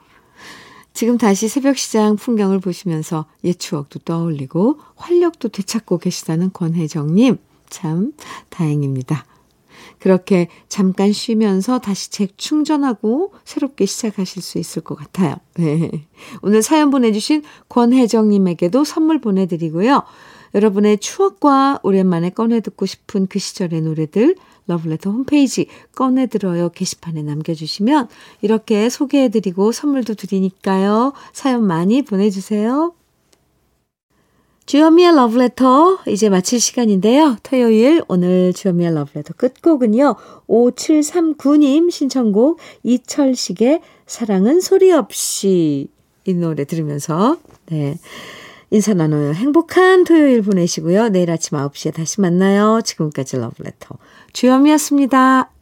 지금 0.94 1.18
다시 1.18 1.48
새벽시장 1.48 2.14
풍경을 2.14 2.60
보시면서 2.60 3.26
옛 3.42 3.58
추억도 3.58 3.98
떠올리고 4.04 4.78
활력도 4.94 5.48
되찾고 5.48 5.98
계시다는 5.98 6.52
권혜정님, 6.52 7.38
참 7.68 8.12
다행입니다. 8.48 9.24
그렇게 9.98 10.46
잠깐 10.68 11.10
쉬면서 11.10 11.80
다시 11.80 12.12
책 12.12 12.38
충전하고 12.38 13.32
새롭게 13.44 13.84
시작하실 13.84 14.42
수 14.42 14.58
있을 14.58 14.82
것 14.82 14.94
같아요. 14.94 15.34
네. 15.54 16.06
오늘 16.42 16.62
사연 16.62 16.90
보내주신 16.90 17.42
권혜정님에게도 17.68 18.84
선물 18.84 19.20
보내드리고요. 19.20 20.04
여러분의 20.54 20.98
추억과 20.98 21.80
오랜만에 21.82 22.30
꺼내 22.30 22.60
듣고 22.60 22.86
싶은 22.86 23.26
그 23.26 23.38
시절의 23.38 23.82
노래들 23.82 24.36
러블레터 24.66 25.10
홈페이지 25.10 25.66
꺼내들어요 25.94 26.70
게시판에 26.70 27.22
남겨주시면 27.22 28.08
이렇게 28.42 28.88
소개해드리고 28.88 29.72
선물도 29.72 30.14
드리니까요. 30.14 31.12
사연 31.32 31.66
많이 31.66 32.02
보내주세요. 32.02 32.92
주현미의 34.66 35.14
러브레터 35.14 36.00
이제 36.08 36.28
마칠 36.28 36.58
시간인데요. 36.58 37.36
토요일 37.44 38.02
오늘 38.08 38.52
주현미의 38.52 38.94
러브레터 38.94 39.34
끝곡은요. 39.34 40.16
5739님 40.48 41.88
신청곡 41.92 42.58
이철식의 42.82 43.80
사랑은 44.06 44.60
소리 44.60 44.90
없이 44.90 45.88
이 46.24 46.34
노래 46.34 46.64
들으면서 46.64 47.36
네. 47.66 47.96
인사 48.70 48.94
나눠요. 48.94 49.32
행복한 49.32 50.04
토요일 50.04 50.42
보내시고요. 50.42 51.08
내일 51.10 51.30
아침 51.30 51.56
9시에 51.58 51.94
다시 51.94 52.20
만나요. 52.20 52.80
지금까지 52.82 53.36
러브레터 53.36 53.96
주현미였습니다. 54.32 55.55